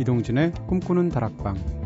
이동진의 0.00 0.52
꿈꾸는 0.66 1.10
다락방 1.10 1.79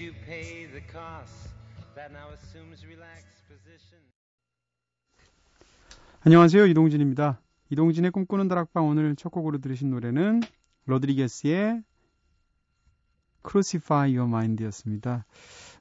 you 0.00 0.12
pay 0.26 0.66
the 0.66 0.80
cost 0.92 1.50
that 1.94 2.10
now 2.12 2.32
assumes 2.32 2.84
relaxed 2.86 3.44
position. 3.48 4.00
안녕하세요. 6.22 6.66
이동진입니다. 6.66 7.40
이동진의 7.70 8.10
꿈꾸는 8.10 8.48
다락방 8.48 8.86
오늘 8.86 9.14
첫 9.16 9.30
곡으로 9.30 9.58
들으신 9.58 9.90
노래는 9.90 10.40
로드리게스의 10.86 11.82
Crucify 13.46 14.16
Your 14.16 14.28
Mind였습니다. 14.28 15.24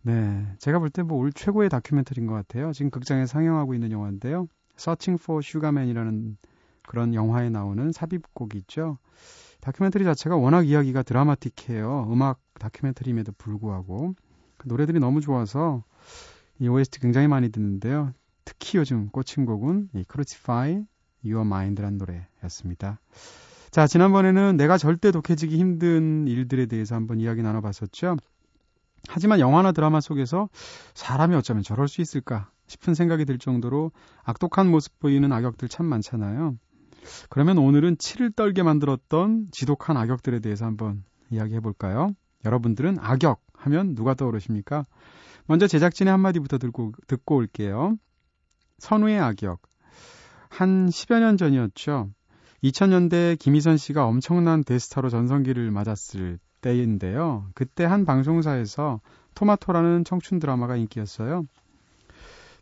네, 0.01 0.45
제가 0.59 0.79
볼 0.79 0.89
때 0.91 1.01
뭐 1.03 1.17
올 1.17 1.31
최고의 1.33 1.69
다큐멘터리인 1.69 2.27
것 2.27 2.33
같아요. 2.33 2.71
지금 2.73 2.89
극장에 2.91 3.25
상영하고 3.25 3.73
있는 3.73 3.91
영화인데요. 3.91 4.47
Searching 4.77 5.21
for 5.21 5.41
Sugarman이라는 5.43 6.37
그런 6.87 7.13
영화에 7.13 7.49
나오는 7.49 7.91
삽입곡이 7.91 8.57
있죠. 8.59 8.97
다큐멘터리 9.61 10.03
자체가 10.05 10.35
워낙 10.35 10.67
이야기가 10.67 11.03
드라마틱해요. 11.03 12.07
음악 12.11 12.39
다큐멘터리임에도 12.59 13.33
불구하고 13.37 14.15
그 14.57 14.67
노래들이 14.67 14.99
너무 14.99 15.21
좋아서 15.21 15.83
이 16.59 16.67
OST 16.67 16.99
굉장히 16.99 17.27
많이 17.27 17.49
듣는데요. 17.49 18.13
특히 18.45 18.77
요즘 18.77 19.09
꽂힌 19.09 19.45
곡은 19.45 19.89
이 19.93 20.03
Crucify 20.09 20.83
Your 21.23 21.45
Mind라는 21.45 21.97
노래였습니다. 21.97 22.99
자, 23.71 23.85
지난번에는 23.85 24.57
내가 24.57 24.77
절대 24.77 25.11
독해지기 25.11 25.57
힘든 25.57 26.27
일들에 26.27 26.65
대해서 26.65 26.95
한번 26.95 27.19
이야기 27.19 27.43
나눠봤었죠. 27.43 28.17
하지만 29.07 29.39
영화나 29.39 29.71
드라마 29.71 30.01
속에서 30.01 30.49
사람이 30.93 31.35
어쩌면 31.35 31.63
저럴 31.63 31.87
수 31.87 32.01
있을까 32.01 32.49
싶은 32.67 32.93
생각이 32.93 33.25
들 33.25 33.37
정도로 33.37 33.91
악독한 34.23 34.69
모습 34.69 34.99
보이는 34.99 35.31
악역들 35.31 35.69
참 35.69 35.85
많잖아요. 35.85 36.57
그러면 37.29 37.57
오늘은 37.57 37.97
치를 37.97 38.31
떨게 38.31 38.63
만들었던 38.63 39.47
지독한 39.51 39.97
악역들에 39.97 40.39
대해서 40.39 40.65
한번 40.65 41.03
이야기해 41.31 41.59
볼까요? 41.59 42.11
여러분들은 42.45 42.97
악역 42.99 43.41
하면 43.53 43.95
누가 43.95 44.13
떠오르십니까? 44.13 44.85
먼저 45.45 45.67
제작진의 45.67 46.11
한마디부터 46.11 46.57
듣고, 46.57 46.93
듣고 47.07 47.35
올게요. 47.35 47.97
선우의 48.77 49.19
악역. 49.19 49.61
한 50.49 50.87
10여 50.89 51.19
년 51.19 51.37
전이었죠. 51.37 52.09
2000년대 52.63 53.37
김희선 53.39 53.77
씨가 53.77 54.05
엄청난 54.05 54.63
대스타로 54.63 55.09
전성기를 55.09 55.71
맞았을 55.71 56.39
때인데요. 56.61 57.47
그때 57.53 57.85
한 57.85 58.05
방송사에서 58.05 59.01
토마토라는 59.35 60.03
청춘 60.03 60.39
드라마가 60.39 60.75
인기였어요. 60.75 61.45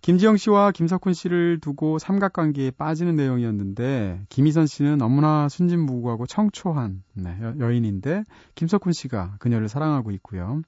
김지영 0.01 0.37
씨와 0.37 0.71
김석훈 0.71 1.13
씨를 1.13 1.59
두고 1.59 1.99
삼각관계에 1.99 2.71
빠지는 2.71 3.15
내용이었는데 3.15 4.21
김희선 4.29 4.67
씨는 4.67 4.97
너무나 4.97 5.49
순진무구하고 5.49 6.25
청초한 6.27 7.03
네, 7.13 7.37
여, 7.59 7.71
인인데 7.71 8.23
김석훈 8.55 8.93
씨가 8.93 9.35
그녀를 9.39 9.67
사랑하고 9.67 10.11
있고요. 10.11 10.61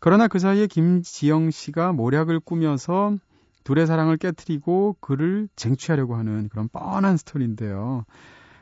그러나 0.00 0.28
그 0.28 0.38
사이에 0.38 0.66
김지영 0.66 1.50
씨가 1.50 1.92
모략을 1.92 2.40
꾸며서 2.40 3.16
둘의 3.64 3.86
사랑을 3.86 4.16
깨뜨리고 4.16 4.96
그를 5.00 5.48
쟁취하려고 5.56 6.16
하는 6.16 6.48
그런 6.48 6.68
뻔한 6.68 7.16
스토리인데요. 7.16 8.04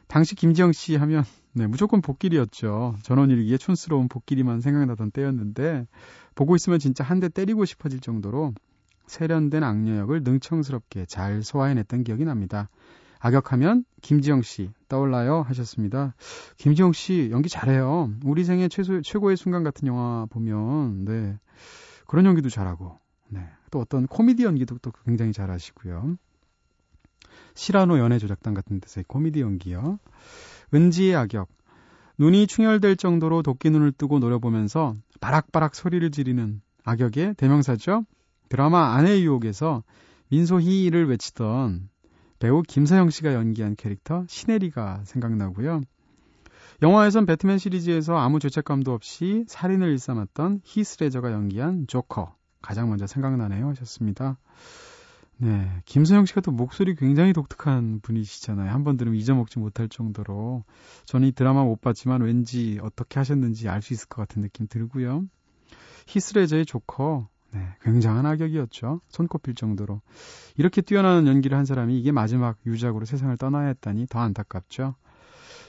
당시 0.08 0.34
김지영 0.34 0.72
씨 0.72 0.96
하면 0.96 1.24
네, 1.52 1.66
무조건 1.66 2.00
복길이었죠. 2.00 2.96
전원일기에 3.02 3.56
촌스러운 3.56 4.08
복길이만 4.08 4.60
생각나던 4.60 5.10
때였는데 5.10 5.86
보고 6.34 6.54
있으면 6.54 6.78
진짜 6.78 7.02
한 7.02 7.18
대 7.18 7.28
때리고 7.28 7.64
싶어질 7.64 8.00
정도로 8.00 8.52
세련된 9.06 9.62
악녀역을 9.62 10.22
능청스럽게 10.22 11.06
잘 11.06 11.42
소화해냈던 11.42 12.04
기억이 12.04 12.24
납니다. 12.24 12.68
악역하면 13.18 13.84
김지영 14.02 14.42
씨 14.42 14.70
떠올라요 14.88 15.42
하셨습니다. 15.42 16.14
김지영 16.58 16.92
씨 16.92 17.28
연기 17.32 17.48
잘해요. 17.48 18.12
우리 18.24 18.44
생애 18.44 18.68
최소, 18.68 19.00
최고의 19.00 19.36
순간 19.36 19.64
같은 19.64 19.88
영화 19.88 20.26
보면 20.30 21.04
네 21.04 21.38
그런 22.06 22.24
연기도 22.26 22.48
잘하고 22.48 22.98
네. 23.28 23.40
또 23.70 23.80
어떤 23.80 24.06
코미디 24.06 24.44
연기도 24.44 24.78
또 24.78 24.92
굉장히 25.04 25.32
잘하시고요. 25.32 26.16
시라노 27.54 27.98
연애 27.98 28.18
조작단 28.18 28.54
같은 28.54 28.80
데서의 28.80 29.04
코미디 29.08 29.40
연기요. 29.40 29.98
은지의 30.74 31.16
악역 31.16 31.48
눈이 32.18 32.46
충혈될 32.46 32.96
정도로 32.96 33.42
도끼 33.42 33.70
눈을 33.70 33.92
뜨고 33.92 34.18
노려보면서 34.18 34.94
바락바락 35.20 35.74
소리를 35.74 36.10
지르는 36.10 36.60
악역의 36.84 37.34
대명사죠. 37.34 38.04
드라마 38.48 38.94
아내 38.94 39.20
유혹에서 39.20 39.82
민소희를 40.28 41.08
외치던 41.08 41.88
배우 42.38 42.62
김서영 42.62 43.10
씨가 43.10 43.34
연기한 43.34 43.76
캐릭터 43.76 44.24
시네리가 44.28 45.02
생각나고요. 45.04 45.80
영화에선 46.82 47.24
배트맨 47.26 47.58
시리즈에서 47.58 48.16
아무 48.16 48.38
죄책감도 48.38 48.92
없이 48.92 49.44
살인을 49.48 49.88
일삼았던 49.92 50.60
히스레저가 50.64 51.32
연기한 51.32 51.86
조커 51.86 52.34
가장 52.60 52.88
먼저 52.90 53.06
생각나네요 53.06 53.68
하셨습니다. 53.70 54.38
네, 55.38 55.70
김서영 55.84 56.24
씨가 56.26 56.40
또 56.40 56.50
목소리 56.50 56.94
굉장히 56.94 57.32
독특한 57.32 58.00
분이시잖아요. 58.00 58.70
한 58.70 58.84
번 58.84 58.96
들으면 58.96 59.18
잊어먹지 59.18 59.58
못할 59.58 59.88
정도로 59.88 60.64
저는 61.04 61.28
이 61.28 61.32
드라마 61.32 61.62
못 61.64 61.80
봤지만 61.80 62.22
왠지 62.22 62.78
어떻게 62.82 63.20
하셨는지 63.20 63.68
알 63.68 63.82
수 63.82 63.92
있을 63.92 64.08
것 64.08 64.22
같은 64.22 64.42
느낌 64.42 64.66
들고요. 64.66 65.24
히스레저의 66.08 66.66
조커 66.66 67.28
네, 67.52 67.60
굉장한 67.82 68.26
악역이었죠. 68.26 69.00
손꼽힐 69.08 69.54
정도로. 69.54 70.00
이렇게 70.56 70.82
뛰어나는 70.82 71.26
연기를 71.26 71.56
한 71.56 71.64
사람이 71.64 71.98
이게 71.98 72.12
마지막 72.12 72.58
유작으로 72.66 73.04
세상을 73.04 73.36
떠나야 73.36 73.68
했다니 73.68 74.06
더 74.08 74.20
안타깝죠. 74.20 74.94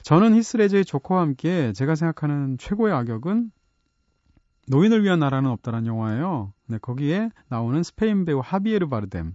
저는 0.02 0.34
히스레저의 0.34 0.84
조커와 0.84 1.20
함께 1.20 1.72
제가 1.72 1.94
생각하는 1.94 2.58
최고의 2.58 2.94
악역은 2.94 3.50
노인을 4.68 5.02
위한 5.02 5.18
나라는 5.18 5.50
없다라는 5.50 5.86
영화예요. 5.86 6.52
네, 6.66 6.78
거기에 6.78 7.30
나오는 7.48 7.82
스페인 7.82 8.24
배우 8.24 8.40
하비에르 8.44 8.88
바르뎀. 8.88 9.34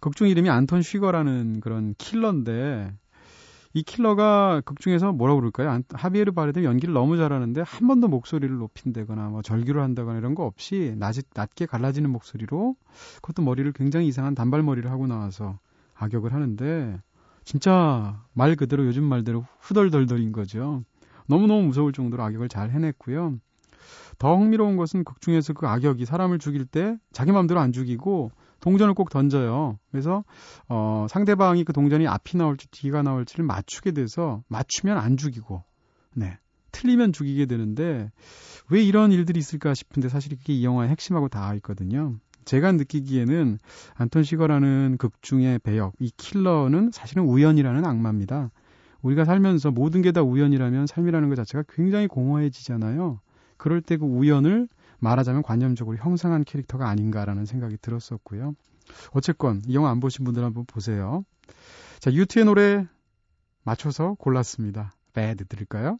극중 0.00 0.28
이름이 0.28 0.50
안톤 0.50 0.82
쉬거라는 0.82 1.60
그런 1.60 1.94
킬러인데 1.96 2.92
이 3.76 3.82
킬러가 3.82 4.62
극 4.64 4.80
중에서 4.80 5.12
뭐라고 5.12 5.40
그럴까요? 5.40 5.82
하비에르 5.92 6.32
바르뎀 6.32 6.64
연기를 6.64 6.94
너무 6.94 7.18
잘하는데 7.18 7.60
한 7.60 7.86
번도 7.86 8.08
목소리를 8.08 8.56
높인다거나 8.56 9.28
뭐 9.28 9.42
절규를 9.42 9.82
한다거나 9.82 10.18
이런 10.18 10.34
거 10.34 10.46
없이 10.46 10.94
낮, 10.96 11.14
낮게 11.34 11.66
갈라지는 11.66 12.08
목소리로 12.08 12.74
그것도 13.16 13.42
머리를 13.42 13.70
굉장히 13.72 14.06
이상한 14.08 14.34
단발머리를 14.34 14.90
하고 14.90 15.06
나와서 15.06 15.58
악역을 15.92 16.32
하는데 16.32 16.98
진짜 17.44 18.18
말 18.32 18.56
그대로 18.56 18.86
요즘 18.86 19.04
말대로 19.04 19.44
후덜덜덜인 19.60 20.32
거죠. 20.32 20.82
너무너무 21.26 21.64
무서울 21.64 21.92
정도로 21.92 22.22
악역을 22.22 22.48
잘 22.48 22.70
해냈고요. 22.70 23.34
더 24.16 24.36
흥미로운 24.38 24.78
것은 24.78 25.04
극 25.04 25.20
중에서 25.20 25.52
그 25.52 25.66
악역이 25.66 26.06
사람을 26.06 26.38
죽일 26.38 26.64
때 26.64 26.96
자기 27.12 27.30
마음대로 27.30 27.60
안 27.60 27.72
죽이고 27.72 28.30
동전을 28.66 28.94
꼭 28.94 29.10
던져요. 29.10 29.78
그래서 29.92 30.24
어, 30.68 31.06
상대방이 31.08 31.62
그 31.62 31.72
동전이 31.72 32.08
앞이 32.08 32.36
나올지 32.36 32.68
뒤가 32.72 33.02
나올지를 33.02 33.44
맞추게 33.44 33.92
돼서 33.92 34.42
맞추면 34.48 34.98
안 34.98 35.16
죽이고, 35.16 35.62
네. 36.14 36.36
틀리면 36.72 37.12
죽이게 37.12 37.46
되는데 37.46 38.10
왜 38.68 38.82
이런 38.82 39.12
일들이 39.12 39.38
있을까 39.38 39.72
싶은데 39.72 40.08
사실 40.08 40.36
그게 40.36 40.52
이 40.52 40.64
영화의 40.64 40.90
핵심하고 40.90 41.28
닿아 41.28 41.54
있거든요. 41.54 42.16
제가 42.44 42.72
느끼기에는 42.72 43.58
안톤 43.94 44.24
시거라는 44.24 44.96
극 44.98 45.22
중의 45.22 45.60
배역, 45.60 45.94
이 46.00 46.10
킬러는 46.16 46.90
사실은 46.92 47.22
우연이라는 47.22 47.84
악마입니다. 47.84 48.50
우리가 49.00 49.24
살면서 49.24 49.70
모든 49.70 50.02
게 50.02 50.10
다 50.10 50.22
우연이라면 50.22 50.88
삶이라는 50.88 51.28
것 51.28 51.36
자체가 51.36 51.62
굉장히 51.68 52.08
공허해지잖아요. 52.08 53.20
그럴 53.58 53.80
때 53.80 53.96
그 53.96 54.04
우연을 54.04 54.68
말하자면 54.98 55.42
관념적으로 55.42 55.96
형상한 55.96 56.44
캐릭터가 56.44 56.88
아닌가라는 56.88 57.44
생각이 57.44 57.76
들었었고요. 57.80 58.54
어쨌건 59.12 59.62
이 59.66 59.74
영화 59.74 59.90
안 59.90 60.00
보신 60.00 60.24
분들 60.24 60.44
한번 60.44 60.64
보세요. 60.66 61.24
자, 61.98 62.12
유튜의 62.12 62.44
노래 62.46 62.86
맞춰서 63.62 64.14
골랐습니다. 64.14 64.92
Bad 65.12 65.44
들을까요? 65.46 65.98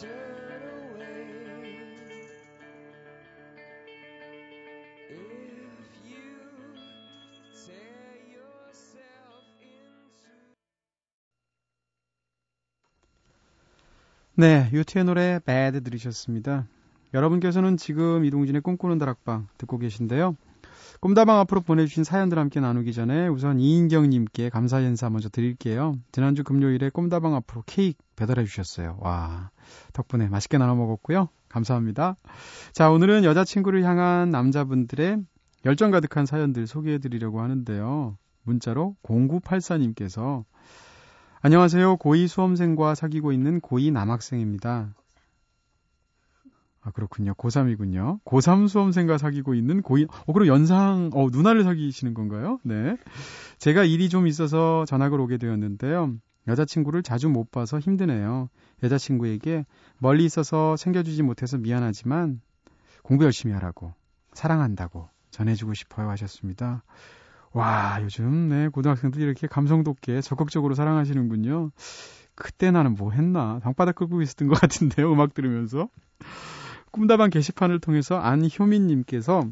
turn 0.00 0.62
away. 0.92 1.24
If 5.08 5.88
you 6.04 6.36
tear 7.64 8.12
yourself 8.36 9.44
into 9.62 10.20
네, 14.34 14.68
유티의 14.72 15.04
노래 15.06 15.40
Bad 15.44 15.80
들으셨습니다. 15.82 16.66
여러분께서는 17.14 17.78
지금 17.78 18.24
이동진의 18.26 18.60
꿈꾸는 18.60 18.98
다락방 18.98 19.48
듣고 19.56 19.78
계신데요. 19.78 20.36
꿈다방 21.00 21.38
앞으로 21.40 21.60
보내주신 21.60 22.04
사연들 22.04 22.38
함께 22.38 22.60
나누기 22.60 22.92
전에 22.92 23.28
우선 23.28 23.60
이인경님께 23.60 24.50
감사 24.50 24.80
인사 24.80 25.10
먼저 25.10 25.28
드릴게요. 25.28 25.94
지난주 26.12 26.42
금요일에 26.42 26.90
꿈다방 26.90 27.34
앞으로 27.34 27.62
케이크 27.66 27.98
배달해 28.16 28.44
주셨어요. 28.44 28.96
와, 29.00 29.50
덕분에 29.92 30.28
맛있게 30.28 30.58
나눠 30.58 30.74
먹었고요. 30.74 31.28
감사합니다. 31.48 32.16
자, 32.72 32.90
오늘은 32.90 33.24
여자친구를 33.24 33.84
향한 33.84 34.30
남자분들의 34.30 35.18
열정 35.64 35.90
가득한 35.90 36.26
사연들 36.26 36.66
소개해 36.66 36.98
드리려고 36.98 37.40
하는데요. 37.40 38.16
문자로 38.42 38.96
0984님께서 39.02 40.44
안녕하세요. 41.42 41.96
고2 41.98 42.28
수험생과 42.28 42.94
사귀고 42.94 43.32
있는 43.32 43.60
고2 43.60 43.92
남학생입니다. 43.92 44.94
아, 46.86 46.92
그렇군요. 46.92 47.34
고3이군요. 47.34 48.20
고3 48.24 48.68
수험생과 48.68 49.18
사귀고 49.18 49.54
있는 49.54 49.82
고2, 49.82 50.08
어, 50.26 50.32
그럼 50.32 50.46
연상, 50.46 51.10
어, 51.14 51.26
누나를 51.32 51.64
사귀시는 51.64 52.14
건가요? 52.14 52.60
네. 52.62 52.96
제가 53.58 53.82
일이 53.82 54.08
좀 54.08 54.28
있어서 54.28 54.84
전학을 54.86 55.20
오게 55.20 55.36
되었는데요. 55.36 56.14
여자친구를 56.46 57.02
자주 57.02 57.28
못 57.28 57.50
봐서 57.50 57.80
힘드네요. 57.80 58.48
여자친구에게 58.84 59.66
멀리 59.98 60.24
있어서 60.24 60.76
챙겨주지 60.76 61.24
못해서 61.24 61.58
미안하지만 61.58 62.40
공부 63.02 63.24
열심히 63.24 63.52
하라고, 63.54 63.92
사랑한다고 64.32 65.08
전해주고 65.32 65.74
싶어요 65.74 66.08
하셨습니다. 66.10 66.84
와, 67.52 67.98
요즘, 68.02 68.48
네, 68.48 68.68
고등학생들이 68.68 69.24
이렇게 69.24 69.48
감성 69.48 69.82
돋게 69.82 70.20
적극적으로 70.20 70.74
사랑하시는군요. 70.74 71.72
그때 72.36 72.70
나는 72.70 72.94
뭐 72.94 73.10
했나? 73.10 73.58
방바닥 73.60 73.96
긁고 73.96 74.22
있었던 74.22 74.46
것 74.46 74.60
같은데요, 74.60 75.12
음악 75.12 75.34
들으면서. 75.34 75.88
꿈다방 76.92 77.30
게시판을 77.30 77.80
통해서 77.80 78.16
안효민님께서 78.18 79.42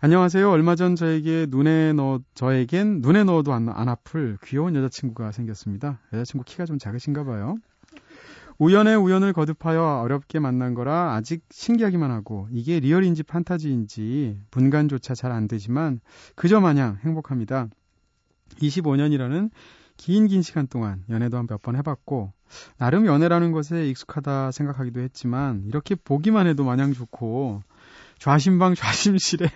안녕하세요. 0.00 0.50
얼마 0.50 0.76
전 0.76 0.96
저에게 0.96 1.46
눈에 1.48 1.92
넣어, 1.94 2.20
저에겐 2.34 3.00
눈에 3.00 3.24
넣어도 3.24 3.52
안, 3.52 3.68
안 3.68 3.88
아플 3.88 4.36
귀여운 4.44 4.74
여자친구가 4.76 5.32
생겼습니다. 5.32 6.00
여자친구 6.12 6.44
키가 6.44 6.66
좀 6.66 6.78
작으신가 6.78 7.24
봐요. 7.24 7.56
우연의 8.58 8.96
우연을 8.96 9.32
거듭하여 9.32 10.02
어렵게 10.04 10.38
만난 10.38 10.74
거라 10.74 11.14
아직 11.14 11.42
신기하기만 11.50 12.10
하고 12.10 12.46
이게 12.52 12.78
리얼인지 12.80 13.24
판타지인지 13.24 14.38
분간조차 14.50 15.14
잘 15.14 15.32
안 15.32 15.48
되지만 15.48 16.00
그저 16.36 16.60
마냥 16.60 16.98
행복합니다. 17.02 17.68
25년이라는 18.60 19.50
긴 19.96 20.26
긴 20.28 20.42
시간 20.42 20.66
동안 20.66 21.04
연애도 21.08 21.36
한 21.38 21.46
몇 21.46 21.62
번 21.62 21.76
해봤고 21.76 22.32
나름 22.78 23.06
연애라는 23.06 23.52
것에 23.52 23.88
익숙하다 23.88 24.50
생각하기도 24.52 25.00
했지만 25.00 25.64
이렇게 25.66 25.94
보기만 25.94 26.46
해도 26.46 26.64
마냥 26.64 26.92
좋고 26.92 27.62
좌심방 28.18 28.74
좌심실에 28.76 29.48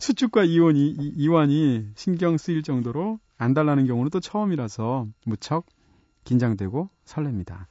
수축과 0.00 0.44
이원이, 0.44 0.90
이완이 1.16 1.88
신경 1.94 2.36
쓰일 2.38 2.62
정도로 2.62 3.18
안달나는 3.38 3.86
경우는 3.86 4.10
또 4.10 4.20
처음이라서 4.20 5.06
무척 5.24 5.66
긴장되고 6.24 6.90
설렙니다. 7.04 7.66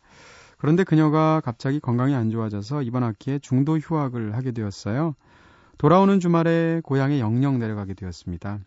그런데 0.58 0.84
그녀가 0.84 1.42
갑자기 1.42 1.80
건강이 1.80 2.16
안 2.16 2.30
좋아져서 2.32 2.82
이번 2.82 3.04
학기에 3.04 3.40
중도 3.40 3.78
휴학을 3.78 4.36
하게 4.36 4.52
되었어요. 4.52 5.16
돌아오는 5.78 6.20
주말에 6.20 6.82
고향에 6.84 7.20
영영 7.20 7.60
내려가게 7.60 7.94
되었습니다. 7.94 8.60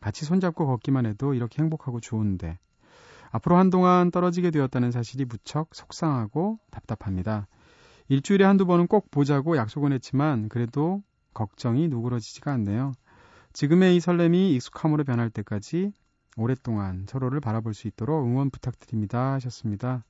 같이 0.00 0.24
손잡고 0.24 0.66
걷기만 0.66 1.06
해도 1.06 1.32
이렇게 1.32 1.62
행복하고 1.62 2.00
좋은데 2.00 2.58
앞으로 3.32 3.56
한동안 3.56 4.10
떨어지게 4.10 4.50
되었다는 4.50 4.90
사실이 4.90 5.24
무척 5.24 5.74
속상하고 5.74 6.58
답답합니다. 6.70 7.48
일주일에 8.08 8.44
한두 8.44 8.66
번은 8.66 8.86
꼭 8.86 9.10
보자고 9.10 9.56
약속은 9.56 9.92
했지만 9.92 10.48
그래도 10.48 11.02
걱정이 11.32 11.88
누그러지지가 11.88 12.52
않네요. 12.52 12.92
지금의 13.54 13.96
이 13.96 14.00
설렘이 14.00 14.54
익숙함으로 14.54 15.04
변할 15.04 15.30
때까지 15.30 15.92
오랫동안 16.36 17.06
서로를 17.08 17.40
바라볼 17.40 17.74
수 17.74 17.88
있도록 17.88 18.26
응원 18.26 18.50
부탁드립니다 18.50 19.32
하셨습니다. 19.32 20.04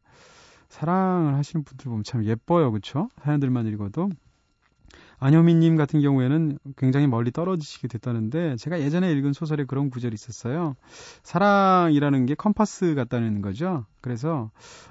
사랑을 0.68 1.34
하시는 1.34 1.64
분들 1.64 1.84
보면 1.84 2.04
참 2.04 2.24
예뻐요. 2.24 2.72
그쵸? 2.72 3.08
사연들만 3.22 3.66
읽어도. 3.66 4.08
안효민님 5.22 5.76
같은 5.76 6.00
경우에는 6.00 6.58
굉장히 6.76 7.06
멀리 7.06 7.30
떨어지시게 7.30 7.86
됐다는데 7.86 8.56
제가 8.56 8.80
예전에 8.80 9.12
읽은 9.12 9.32
소설에 9.32 9.64
그런 9.64 9.88
구절이 9.88 10.14
있었어요. 10.14 10.74
사랑이라는 11.22 12.26
게 12.26 12.34
컴파스 12.34 12.96
같다는 12.96 13.40
거죠. 13.40 13.86
그래서 14.02 14.50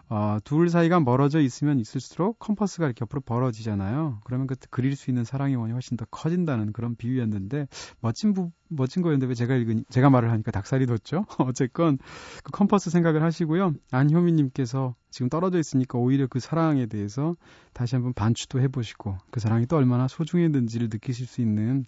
어, 0.10 0.38
둘 0.44 0.70
사이가 0.70 1.00
멀어져 1.02 1.42
있으면 1.42 1.80
있을수록 1.80 2.40
컴파스가 2.40 2.86
이렇게 2.86 3.02
옆으로 3.02 3.22
벌어지잖아요. 3.22 4.22
그러면 4.24 4.48
그 4.48 4.56
그릴 4.70 4.96
수 4.96 5.12
있는 5.12 5.24
사랑의 5.24 5.58
원이 5.58 5.74
훨씬 5.74 5.98
더 5.98 6.06
커진다는 6.10 6.74
그런 6.74 6.96
비유였는데 6.96 7.68
멋진 8.00 8.34
부, 8.34 8.52
멋진 8.70 9.04
거였는데 9.04 9.28
왜 9.28 9.34
제가 9.36 9.56
읽은 9.56 9.86
제가 9.90 10.10
말을 10.10 10.32
하니까 10.32 10.52
닭살이 10.52 10.86
돋죠. 10.86 11.26
어쨌건 11.40 12.00
그 12.44 12.52
컴퍼스 12.52 12.90
생각을 12.90 13.22
하시고요. 13.22 13.74
안효민님께서 13.92 14.96
지금 15.12 15.30
떨어져 15.30 15.60
있으니까 15.60 16.00
오히려 16.00 16.28
그 16.28 16.40
사랑에 16.40 16.86
대해서 16.86 17.36
다시 17.74 17.96
한번 17.96 18.14
반추도 18.14 18.62
해보시고 18.62 19.18
그 19.30 19.40
사랑이 19.40 19.68
또 19.68 19.76
얼마나 19.76 20.08
소중했는지를 20.08 20.88
느끼실 20.90 21.28
수 21.28 21.42
있는 21.42 21.86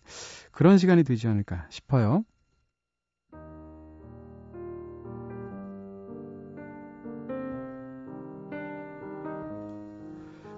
그런 0.52 0.78
시간이 0.78 1.04
되지 1.04 1.28
않을까 1.28 1.68
싶어요. 1.70 2.26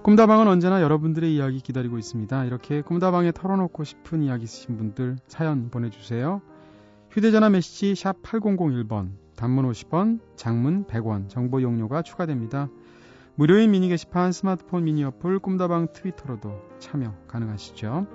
꿈다방은 0.06 0.48
언제나 0.48 0.84
여러분들의 0.84 1.34
이야기 1.34 1.62
기다리고 1.62 1.98
있습니다. 1.98 2.46
이렇게 2.46 2.84
꿈다방에 2.84 3.32
털어놓고 3.32 3.84
싶은 3.84 4.22
이야기 4.22 4.44
있으신 4.44 4.78
분들 4.78 5.16
사연 5.26 5.72
보내주세요. 5.72 6.44
휴대전화 7.10 7.50
메시지 7.50 7.96
샵 7.96 8.22
8001번, 8.22 9.14
단문 9.36 9.68
50원, 9.68 10.20
장문 10.36 10.86
100원, 10.86 11.28
정보 11.28 11.60
용료가 11.64 12.04
추가됩니다. 12.04 12.70
무료인 13.34 13.72
미니 13.72 13.90
게시판 13.90 14.32
스마트폰 14.32 14.84
미니 14.84 15.04
어플 15.04 15.40
꿈다방 15.40 15.88
트위터로도 15.92 16.54
참여 16.78 17.16
가능하시죠. 17.28 18.06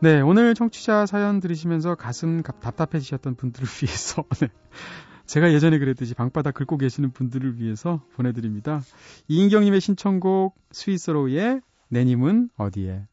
네, 0.00 0.20
오늘 0.20 0.54
청취자 0.54 1.06
사연 1.06 1.40
들으시면서 1.40 1.94
가슴 1.94 2.42
답답해지셨던 2.42 3.36
분들을 3.36 3.66
위해서 3.80 4.26
네, 4.38 4.48
제가 5.32 5.54
예전에 5.54 5.78
그랬듯이 5.78 6.12
방바닥 6.12 6.52
긁고 6.52 6.76
계시는 6.76 7.12
분들을 7.12 7.58
위해서 7.58 8.04
보내드립니다. 8.16 8.82
이인경님의 9.28 9.80
신청곡 9.80 10.54
스위스로의 10.72 11.62
내 11.88 12.04
님은 12.04 12.50
어디에? 12.58 12.86
주말에 12.86 13.11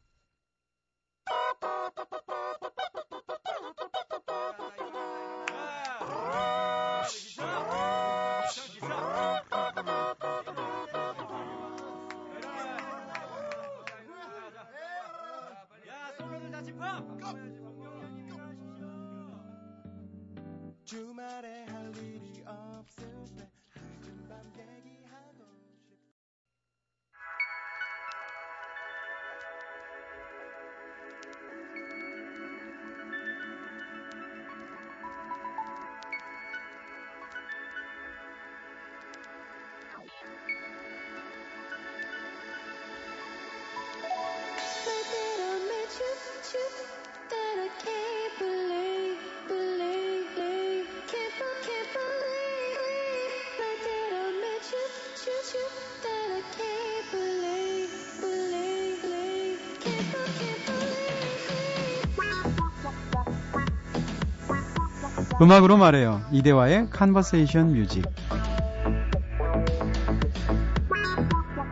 음악으로 65.40 65.78
말해요. 65.78 66.20
이대화의 66.32 66.88
Conversation 66.94 67.70
Music. 67.70 68.02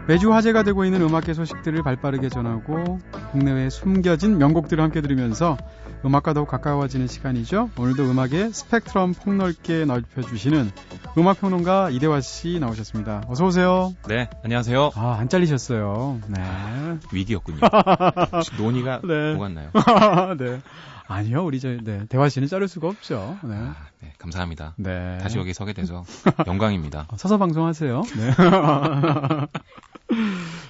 매주 0.07 0.33
화제가 0.33 0.63
되고 0.63 0.87
있는 0.87 1.03
음악계 1.03 1.35
소식들을 1.35 1.83
발빠르게 1.83 2.31
전하고 2.31 2.99
국내외에 3.31 3.69
숨겨진 3.69 4.39
명곡들을 4.39 4.83
함께 4.83 5.03
들으면서 5.03 5.59
음악과 6.03 6.33
더욱 6.33 6.49
가까워지는 6.49 7.09
시간이죠. 7.09 7.69
오늘도 7.79 8.11
음악의 8.11 8.55
스펙트럼 8.55 9.13
폭넓게 9.13 9.85
넓혀주시는 9.85 10.71
음악평론가 11.19 11.91
이대화 11.91 12.21
씨 12.21 12.61
나오셨습니다. 12.61 13.25
어서 13.27 13.45
오세요. 13.45 13.93
네, 14.07 14.31
안녕하세요. 14.45 14.93
아, 14.95 15.17
안 15.19 15.29
잘리셨어요. 15.29 16.21
네. 16.29 16.43
위기였군요. 17.13 17.59
논의가 18.57 19.01
네. 19.03 19.35
오갔나요? 19.35 19.71
네. 20.39 20.61
아니요, 21.09 21.45
우리 21.45 21.59
저 21.59 21.71
네, 21.71 22.05
대화 22.09 22.29
씨는 22.29 22.47
자를 22.47 22.69
수가 22.69 22.87
없죠. 22.89 23.37
네. 23.43 23.57
아, 23.57 23.75
네, 24.01 24.13
감사합니다. 24.19 24.75
네. 24.77 25.19
다시 25.19 25.39
여기 25.39 25.53
서게 25.55 25.73
돼서 25.73 26.05
영광입니다. 26.47 27.07
아, 27.09 27.17
서서 27.17 27.37
방송하세요. 27.39 28.03
네. 28.03 28.31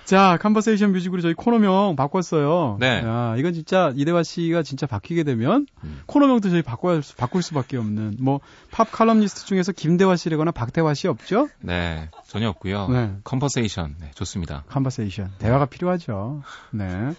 자, 0.09 0.39
conversation 0.41 0.93
music으로 0.93 1.21
저희 1.21 1.35
코너명 1.35 1.95
바꿨어요. 1.95 2.79
네. 2.81 3.03
야, 3.05 3.35
이건 3.37 3.53
진짜 3.53 3.93
이대화 3.95 4.23
씨가 4.23 4.63
진짜 4.63 4.87
바뀌게 4.87 5.23
되면 5.23 5.67
음. 5.85 6.01
코너명도 6.07 6.49
저희 6.49 6.63
바꿔 6.63 6.99
바꿀 7.19 7.43
수밖에 7.43 7.77
없는 7.77 8.17
뭐 8.19 8.41
팝 8.71 8.93
칼럼니스트 8.93 9.45
중에서 9.47 9.73
김대화 9.73 10.17
씨라거나 10.17 10.53
박대화 10.53 10.95
씨 10.95 11.09
없죠? 11.09 11.49
네, 11.61 12.09
전혀 12.27 12.49
없고요. 12.49 12.89
네. 12.89 13.17
conversation 13.25 13.97
네, 14.01 14.11
좋습니다. 14.15 14.65
conversation 14.69 15.33
대화가 15.39 15.67
필요하죠. 15.67 16.43
네. 16.71 17.13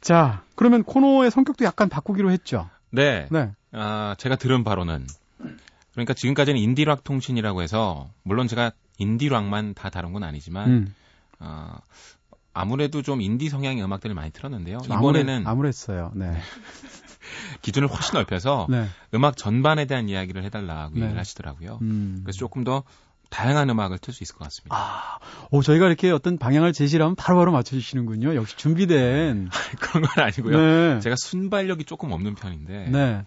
자, 0.00 0.42
그러면 0.54 0.84
코너의 0.84 1.30
성격도 1.30 1.64
약간 1.64 1.88
바꾸기로 1.88 2.30
했죠. 2.30 2.70
네. 2.90 3.26
네. 3.30 3.50
아, 3.72 4.14
제가 4.18 4.36
들은 4.36 4.64
바로는 4.64 5.06
그러니까 5.92 6.14
지금까지는 6.14 6.60
인디락 6.60 7.04
통신이라고 7.04 7.62
해서 7.62 8.08
물론 8.22 8.46
제가 8.46 8.72
인디락만 8.98 9.74
다 9.74 9.90
다룬 9.90 10.12
건 10.12 10.22
아니지만 10.22 10.70
음. 10.70 10.94
어, 11.42 11.76
아무래도 12.54 13.02
좀 13.02 13.20
인디 13.20 13.48
성향의 13.48 13.82
음악들을 13.84 14.14
많이 14.14 14.30
틀었는데요. 14.30 14.78
이번에는 14.84 15.46
아무랬어요. 15.46 16.12
네. 16.14 16.32
기준을 17.62 17.88
훨씬 17.88 18.14
넓혀서 18.14 18.66
네. 18.68 18.86
음악 19.14 19.36
전반에 19.36 19.86
대한 19.86 20.08
이야기를 20.08 20.44
해달라고 20.44 20.94
네. 20.94 21.02
얘기를 21.02 21.18
하시더라고요. 21.18 21.78
음. 21.82 22.20
그래서 22.24 22.38
조금 22.38 22.64
더 22.64 22.82
다양한 23.30 23.70
음악을 23.70 23.98
틀 23.98 24.12
수 24.12 24.22
있을 24.22 24.34
것 24.36 24.44
같습니다. 24.44 24.76
아, 24.76 25.18
오, 25.50 25.62
저희가 25.62 25.86
이렇게 25.86 26.10
어떤 26.10 26.36
방향을 26.36 26.74
제시를 26.74 27.02
하면 27.04 27.16
바로바로 27.16 27.50
맞춰주시는군요. 27.52 28.34
역시 28.34 28.56
준비된. 28.58 29.48
그런 29.80 30.02
건 30.04 30.24
아니고요. 30.24 30.56
네. 30.58 31.00
제가 31.00 31.16
순발력이 31.16 31.84
조금 31.84 32.12
없는 32.12 32.34
편인데. 32.34 32.90
네. 32.90 33.24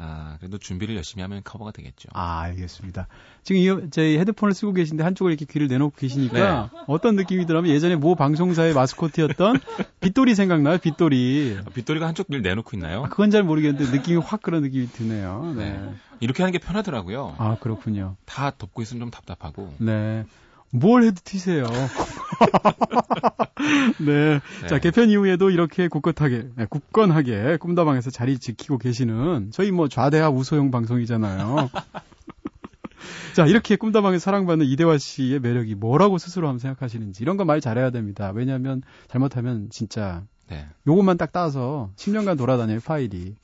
아, 0.00 0.36
그래도 0.38 0.58
준비를 0.58 0.94
열심히 0.94 1.22
하면 1.22 1.42
커버가 1.42 1.72
되겠죠. 1.72 2.08
아, 2.12 2.40
알겠습니다. 2.42 3.08
지금 3.42 3.60
이, 3.60 3.90
저희 3.90 4.16
헤드폰을 4.18 4.54
쓰고 4.54 4.72
계신데 4.72 5.02
한쪽을 5.02 5.32
이렇게 5.32 5.44
귀를 5.44 5.66
내놓고 5.66 5.96
계시니까 5.96 6.70
네. 6.72 6.78
어떤 6.86 7.16
느낌이 7.16 7.46
들어면 7.46 7.70
예전에 7.72 7.96
모 7.96 8.14
방송사의 8.14 8.74
마스코트였던 8.74 9.58
빗돌이 10.00 10.36
생각나요? 10.36 10.78
빗돌이. 10.78 11.58
아, 11.66 11.70
빗돌이가 11.70 12.06
한쪽 12.06 12.28
귀를 12.28 12.42
내놓고 12.42 12.76
있나요? 12.76 13.04
아, 13.04 13.08
그건 13.08 13.30
잘 13.32 13.42
모르겠는데 13.42 13.90
느낌이 13.90 14.18
확 14.18 14.40
그런 14.40 14.62
느낌이 14.62 14.86
드네요. 14.92 15.52
네. 15.56 15.72
네. 15.72 15.94
이렇게 16.20 16.42
하는 16.44 16.52
게 16.52 16.58
편하더라고요. 16.58 17.34
아, 17.38 17.56
그렇군요. 17.60 18.14
다 18.24 18.52
덮고 18.56 18.82
있으면 18.82 19.00
좀 19.00 19.10
답답하고. 19.10 19.74
네. 19.78 20.24
뭘 20.70 21.02
해도 21.04 21.16
튀세요. 21.24 21.64
네. 23.98 24.40
네. 24.62 24.68
자, 24.68 24.78
개편 24.78 25.08
이후에도 25.10 25.50
이렇게 25.50 25.88
굳건하게, 25.88 26.48
네, 26.56 26.66
굳건하게 26.68 27.56
꿈다방에서 27.58 28.10
자리 28.10 28.38
지키고 28.38 28.78
계시는 28.78 29.50
저희 29.52 29.70
뭐 29.70 29.88
좌대하 29.88 30.28
우소용 30.30 30.70
방송이잖아요. 30.70 31.70
자, 33.34 33.46
이렇게 33.46 33.76
꿈다방에 33.76 34.18
사랑받는 34.18 34.66
이대화 34.66 34.98
씨의 34.98 35.40
매력이 35.40 35.74
뭐라고 35.76 36.18
스스로 36.18 36.48
한번 36.48 36.58
생각하시는지 36.58 37.22
이런 37.22 37.36
거 37.36 37.44
말 37.44 37.60
잘해야 37.60 37.90
됩니다. 37.90 38.32
왜냐하면 38.34 38.82
잘못하면 39.08 39.68
진짜 39.70 40.24
네. 40.48 40.66
요것만 40.86 41.16
딱 41.18 41.32
따서 41.32 41.90
10년간 41.96 42.36
돌아다닐 42.36 42.80
파일이 42.80 43.36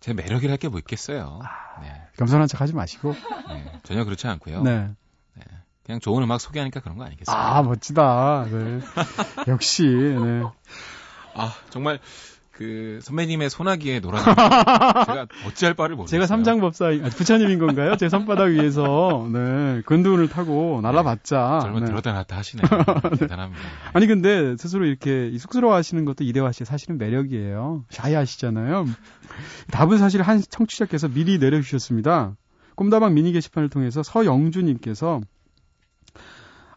제 0.00 0.12
매력이랄 0.12 0.56
게 0.58 0.68
뭐 0.68 0.78
있겠어요. 0.80 1.40
아, 1.42 1.80
네. 1.80 1.92
겸손한 2.18 2.48
척 2.48 2.60
하지 2.60 2.74
마시고. 2.74 3.14
네, 3.48 3.72
전혀 3.84 4.04
그렇지 4.04 4.26
않고요. 4.26 4.62
네. 4.62 4.90
그냥 5.84 6.00
좋은 6.00 6.22
음악 6.22 6.40
소개하니까 6.40 6.80
그런 6.80 6.96
거 6.96 7.04
아니겠습니까? 7.04 7.56
아, 7.56 7.62
멋지다. 7.62 8.46
네. 8.50 8.80
역시, 9.48 9.84
네. 9.84 10.42
아, 11.34 11.52
정말, 11.68 12.00
그, 12.52 13.00
선배님의 13.02 13.50
소나기에 13.50 14.00
놀아는 14.00 14.24
제가 15.04 15.26
어찌할 15.46 15.74
바를 15.74 15.96
모르겠어요. 15.96 16.16
제가 16.16 16.26
삼장법사, 16.26 16.86
아, 16.86 17.08
부처님인 17.10 17.58
건가요? 17.58 17.96
제 17.96 18.08
손바닥 18.08 18.52
위에서, 18.52 19.28
네, 19.30 19.82
근두운을 19.84 20.28
타고 20.28 20.80
날아봤자. 20.82 21.58
네, 21.60 21.66
젊은 21.66 21.80
네. 21.80 21.86
들었다 21.86 22.12
놨다 22.12 22.36
하시네요. 22.38 22.66
대단합니다. 23.18 23.62
아니, 23.92 24.06
근데 24.06 24.56
스스로 24.56 24.86
이렇게 24.86 25.36
쑥스러워 25.36 25.74
하시는 25.74 26.02
것도 26.06 26.24
이대화 26.24 26.52
씨 26.52 26.64
사실은 26.64 26.96
매력이에요. 26.96 27.84
샤이 27.90 28.14
하시잖아요. 28.14 28.86
답은 29.70 29.98
사실 29.98 30.22
한 30.22 30.40
청취자께서 30.40 31.08
미리 31.08 31.38
내려주셨습니다. 31.38 32.36
꿈다방 32.76 33.14
미니 33.14 33.32
게시판을 33.32 33.68
통해서 33.68 34.02
서영주님께서 34.02 35.20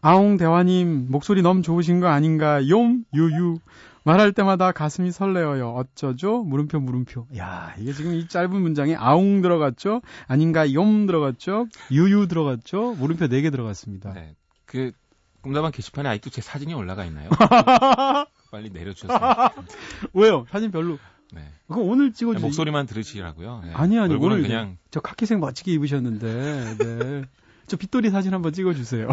아웅 0.00 0.36
대화님 0.36 1.06
목소리 1.10 1.42
너무 1.42 1.62
좋으신 1.62 2.00
거 2.00 2.08
아닌가 2.08 2.66
용 2.68 3.04
유유 3.14 3.58
말할 4.04 4.32
때마다 4.32 4.72
가슴이 4.72 5.12
설레어요. 5.12 5.70
어쩌죠? 5.70 6.42
물음표 6.42 6.80
물음표. 6.80 7.26
야 7.36 7.74
이게 7.78 7.92
지금 7.92 8.14
이 8.14 8.26
짧은 8.26 8.50
문장에 8.50 8.94
아웅 8.94 9.42
들어갔죠? 9.42 10.00
아닌가 10.26 10.72
용 10.72 11.06
들어갔죠? 11.06 11.66
유유 11.90 12.26
들어갔죠? 12.28 12.94
물음표 12.94 13.26
4개 13.26 13.50
들어갔습니다. 13.50 14.14
네. 14.14 14.34
그 14.64 14.92
꿈다방 15.42 15.72
게시판에 15.72 16.08
아직도 16.08 16.30
제 16.30 16.40
사진이 16.40 16.72
올라가 16.74 17.04
있나요? 17.04 17.28
빨리 18.50 18.70
내려주셨어요. 18.70 19.50
왜요? 20.14 20.46
사진 20.50 20.70
별로. 20.70 20.98
네. 21.32 21.42
그거 21.66 21.82
오늘 21.82 22.12
찍어주 22.12 22.40
목소리만 22.40 22.86
들으시라고요. 22.86 23.60
네. 23.64 23.72
아니 23.74 23.98
아니 23.98 24.14
오늘 24.14 24.40
그냥 24.40 24.78
저 24.90 25.00
카키색 25.00 25.38
멋지게 25.38 25.72
입으셨는데. 25.72 26.76
네. 26.78 27.24
저 27.66 27.76
빗돌이 27.76 28.08
사진 28.08 28.32
한번 28.32 28.54
찍어주세요. 28.54 29.08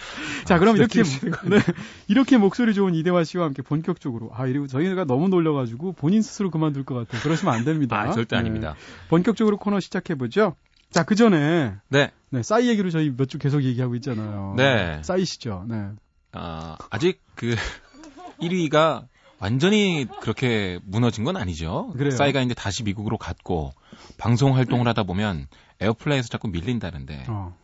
자, 0.46 0.56
아, 0.56 0.58
그럼 0.58 0.76
이렇게 0.76 1.02
네, 1.02 1.58
이렇게 2.08 2.36
목소리 2.36 2.74
좋은 2.74 2.94
이대화 2.94 3.24
씨와 3.24 3.44
함께 3.46 3.62
본격적으로 3.62 4.30
아 4.34 4.46
이리고 4.46 4.66
저희가 4.66 5.04
너무 5.04 5.28
놀려 5.28 5.52
가지고 5.52 5.92
본인 5.92 6.22
스스로 6.22 6.50
그만둘 6.50 6.84
것 6.84 6.94
같아요. 6.94 7.22
그러시면 7.22 7.54
안 7.54 7.64
됩니다. 7.64 8.00
아, 8.00 8.12
절대 8.12 8.36
네. 8.36 8.40
아닙니다. 8.40 8.74
본격적으로 9.08 9.56
코너 9.56 9.80
시작해 9.80 10.14
보죠. 10.14 10.54
자, 10.90 11.04
그 11.04 11.14
전에 11.14 11.74
네. 11.88 12.10
네, 12.30 12.42
싸이 12.42 12.68
얘기로 12.68 12.90
저희 12.90 13.12
몇 13.16 13.26
주 13.26 13.38
계속 13.38 13.62
얘기하고 13.62 13.94
있잖아요. 13.96 14.54
네. 14.56 15.00
싸이시죠. 15.02 15.64
네. 15.68 15.88
아, 16.32 16.76
아직 16.90 17.20
그 17.34 17.54
1위가 18.40 19.06
완전히 19.40 20.06
그렇게 20.20 20.78
무너진 20.84 21.24
건 21.24 21.36
아니죠. 21.36 21.92
그래요. 21.96 22.10
싸이가 22.10 22.40
이제 22.40 22.54
다시 22.54 22.82
미국으로 22.82 23.18
갔고 23.18 23.72
방송 24.16 24.56
활동을 24.56 24.88
하다 24.88 25.04
보면 25.04 25.46
에어플레이에서 25.80 26.28
자꾸 26.28 26.48
밀린다는데 26.48 27.26
어. 27.28 27.56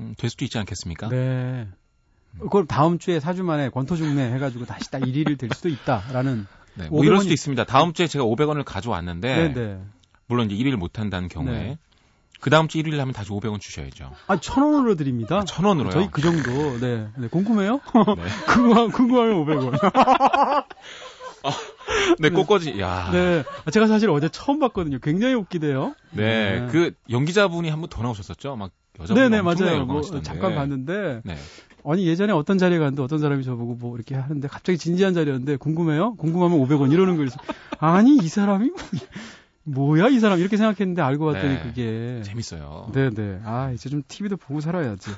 음, 0.00 0.14
될 0.18 0.30
수도 0.30 0.44
있지 0.44 0.58
않겠습니까? 0.58 1.08
네. 1.08 1.68
그걸 2.40 2.66
다음 2.66 2.98
주에 2.98 3.18
4주 3.18 3.42
만에 3.42 3.68
권토중매 3.70 4.32
해가지고 4.32 4.64
다시 4.64 4.90
딱 4.90 5.00
1위를 5.02 5.36
될 5.38 5.50
수도 5.54 5.68
있다라는. 5.68 6.46
네, 6.74 6.88
뭐 6.88 7.04
이럴 7.04 7.18
수도 7.18 7.32
있습니다. 7.34 7.64
다음 7.64 7.92
주에 7.92 8.06
제가 8.06 8.24
500원을 8.24 8.64
가져왔는데, 8.64 9.34
네네. 9.34 9.54
네. 9.54 9.80
물론 10.28 10.48
이제 10.50 10.54
1위를 10.62 10.76
못한다는 10.76 11.28
경우에, 11.28 11.52
네. 11.52 11.78
그 12.40 12.48
다음 12.48 12.68
주 12.68 12.78
1위를 12.78 12.96
하면 12.98 13.12
다시 13.12 13.30
500원 13.30 13.60
주셔야죠. 13.60 14.12
아, 14.28 14.36
1000원으로 14.36 14.96
드립니다. 14.96 15.38
아, 15.40 15.44
1000원으로요? 15.44 15.90
저희 15.90 16.08
그 16.10 16.22
정도, 16.22 16.78
네. 16.78 17.08
네 17.16 17.28
궁금해요? 17.28 17.80
네. 18.16 18.22
궁금, 18.46 18.90
궁금하면 18.92 19.44
500원. 19.44 19.78
아, 21.42 21.52
네, 22.18 22.28
꽃꽂이, 22.30 22.78
야. 22.80 23.10
네. 23.12 23.42
아, 23.64 23.70
제가 23.70 23.86
사실 23.88 24.08
어제 24.10 24.28
처음 24.28 24.58
봤거든요. 24.60 24.98
굉장히 25.00 25.34
웃기대요. 25.34 25.94
네, 26.12 26.60
네. 26.60 26.66
그 26.70 26.92
연기자분이 27.10 27.68
한 27.70 27.80
번 27.80 27.88
더 27.90 28.02
나오셨었죠? 28.02 28.56
막 28.56 28.70
네네 29.08 29.42
맞아요. 29.42 29.84
뭐 29.84 30.02
잠깐 30.22 30.54
봤는데 30.54 31.22
네. 31.24 31.36
아니 31.84 32.06
예전에 32.06 32.32
어떤 32.32 32.58
자리에 32.58 32.78
갔는데 32.78 33.02
어떤 33.02 33.18
사람이 33.18 33.44
저보고 33.44 33.74
뭐 33.74 33.96
이렇게 33.96 34.14
하는데 34.14 34.46
갑자기 34.48 34.78
진지한 34.78 35.14
자리였는데 35.14 35.56
궁금해요? 35.56 36.14
궁금하면 36.14 36.58
500원 36.58 36.92
이러는 36.92 37.16
거예요. 37.16 37.30
아니 37.78 38.16
이 38.16 38.28
사람이 38.28 38.70
뭐야 39.64 40.08
이 40.08 40.20
사람 40.20 40.38
이렇게 40.38 40.56
생각했는데 40.56 41.02
알고 41.02 41.26
봤더니 41.26 41.54
네. 41.54 41.62
그게 41.62 42.22
재밌어요. 42.24 42.90
네네. 42.92 43.40
아 43.44 43.70
이제 43.72 43.88
좀 43.88 44.02
TV도 44.06 44.36
보고 44.36 44.60
살아야지. 44.60 45.10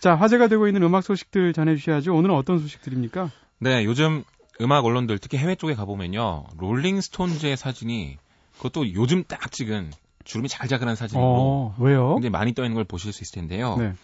자 0.00 0.14
화제가 0.14 0.48
되고 0.48 0.66
있는 0.66 0.82
음악 0.82 1.02
소식들 1.02 1.52
전해주셔야죠. 1.52 2.14
오늘은 2.14 2.34
어떤 2.34 2.58
소식들입니까? 2.58 3.30
네 3.58 3.84
요즘 3.84 4.24
음악 4.60 4.84
언론들 4.84 5.18
특히 5.18 5.38
해외 5.38 5.54
쪽에 5.54 5.74
가보면요 5.74 6.44
롤링스톤즈의 6.58 7.56
사진이 7.56 8.18
그것도 8.56 8.94
요즘 8.94 9.24
딱 9.24 9.52
찍은 9.52 9.90
주름이 10.26 10.48
잘자근한 10.48 10.96
사진이고 10.96 11.24
어, 11.24 11.74
왜요? 11.78 12.14
굉장히 12.14 12.30
많이 12.30 12.52
떠 12.52 12.62
있는 12.64 12.74
걸 12.74 12.84
보실 12.84 13.12
수 13.12 13.22
있을 13.22 13.34
텐데요. 13.40 13.76
네. 13.76 13.94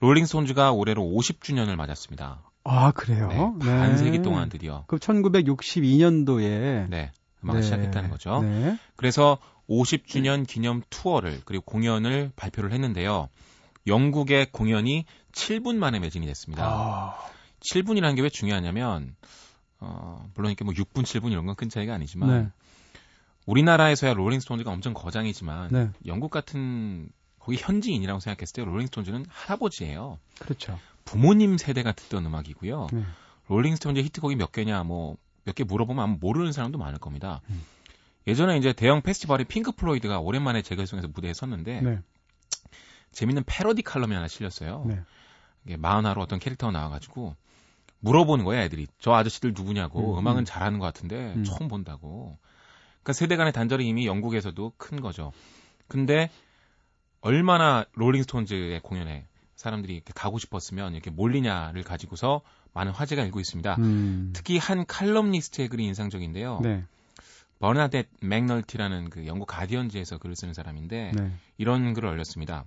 롤링스톤즈가 0.00 0.72
올해로 0.72 1.02
50주년을 1.02 1.76
맞았습니다. 1.76 2.42
아 2.64 2.90
그래요? 2.92 3.54
네, 3.58 3.64
반세기 3.66 4.18
네. 4.18 4.22
동안 4.22 4.48
드디어. 4.48 4.84
그 4.86 4.96
1962년도에 4.98 6.88
네 6.88 7.12
음악을 7.44 7.60
네. 7.60 7.64
시작했다는 7.64 8.10
거죠. 8.10 8.42
네. 8.42 8.78
그래서 8.96 9.38
50주년 9.68 10.46
기념 10.46 10.82
투어를 10.90 11.40
그리고 11.44 11.64
공연을 11.64 12.32
발표를 12.36 12.72
했는데요. 12.72 13.28
영국의 13.86 14.50
공연이 14.52 15.04
7분 15.32 15.76
만에 15.76 16.00
매진이 16.00 16.26
됐습니다. 16.26 16.64
아... 16.66 17.14
7분이라는 17.60 18.16
게 18.16 18.22
왜 18.22 18.28
중요하냐면 18.28 19.14
어, 19.78 20.28
물론 20.34 20.50
이렇게 20.50 20.64
뭐 20.64 20.74
6분, 20.74 21.02
7분 21.04 21.30
이런 21.30 21.46
건 21.46 21.54
큰 21.54 21.68
차이가 21.68 21.94
아니지만 21.94 22.28
네. 22.28 22.48
우리나라에서야 23.46 24.14
롤링스톤즈가 24.14 24.70
엄청 24.70 24.94
거장이지만 24.94 25.68
네. 25.72 25.90
영국 26.06 26.30
같은 26.30 27.08
거기 27.38 27.56
현지인이라고 27.58 28.20
생각했을 28.20 28.52
때 28.54 28.64
롤링스톤즈는 28.64 29.26
할아버지예요. 29.28 30.18
그렇죠. 30.38 30.78
부모님 31.04 31.58
세대가 31.58 31.92
듣던 31.92 32.26
음악이고요. 32.26 32.88
네. 32.92 33.04
롤링스톤즈 33.48 34.00
히트곡이 34.00 34.36
몇 34.36 34.52
개냐 34.52 34.82
뭐 34.84 35.16
몇 35.46 35.54
개 35.54 35.64
물어보면 35.64 36.04
아마 36.04 36.16
모르는 36.20 36.52
사람도 36.52 36.78
많을 36.78 36.98
겁니다. 36.98 37.40
음. 37.48 37.64
예전에 38.26 38.58
이제 38.58 38.72
대형 38.72 39.00
페스티벌에 39.00 39.44
핑크 39.44 39.72
플로이드가 39.72 40.20
오랜만에 40.20 40.62
재결성해서 40.62 41.08
무대에 41.08 41.32
섰는데 41.32 41.80
네. 41.80 41.98
재밌는 43.12 43.44
패러디 43.46 43.82
칼럼이 43.82 44.14
하나 44.14 44.28
실렸어요. 44.28 44.84
네. 44.86 45.00
이게 45.64 45.76
만화로 45.76 46.20
어떤 46.20 46.38
캐릭터가 46.38 46.72
나와가지고 46.72 47.34
물어보는 48.00 48.44
거예요, 48.44 48.62
애들이. 48.62 48.86
저 48.98 49.12
아저씨들 49.12 49.52
누구냐고. 49.54 50.18
음악은 50.18 50.42
음. 50.42 50.44
잘하는 50.44 50.78
것 50.78 50.86
같은데 50.86 51.34
음. 51.36 51.44
처음 51.44 51.68
본다고. 51.68 52.38
그러니까 53.02 53.12
세대 53.12 53.36
간의 53.36 53.52
단절이 53.52 53.86
이미 53.86 54.06
영국에서도 54.06 54.72
큰 54.76 55.00
거죠. 55.00 55.32
근데 55.88 56.30
얼마나 57.20 57.84
롤링스톤즈의 57.94 58.80
공연에 58.80 59.26
사람들이 59.56 59.94
이렇게 59.94 60.12
가고 60.14 60.38
싶었으면 60.38 60.94
이렇게 60.94 61.10
몰리냐를 61.10 61.82
가지고서 61.82 62.40
많은 62.72 62.92
화제가 62.92 63.24
일고 63.24 63.40
있습니다. 63.40 63.76
음. 63.78 64.30
특히 64.34 64.58
한 64.58 64.86
칼럼니스트의 64.86 65.68
글이 65.68 65.84
인상적인데요. 65.84 66.60
네. 66.62 66.84
버나뎃 67.58 68.08
맥널티라는 68.22 69.10
그 69.10 69.26
영국 69.26 69.46
가디언지에서 69.46 70.16
글을 70.16 70.34
쓰는 70.34 70.54
사람인데 70.54 71.12
네. 71.14 71.32
이런 71.58 71.92
글을 71.92 72.08
올렸습니다. 72.08 72.64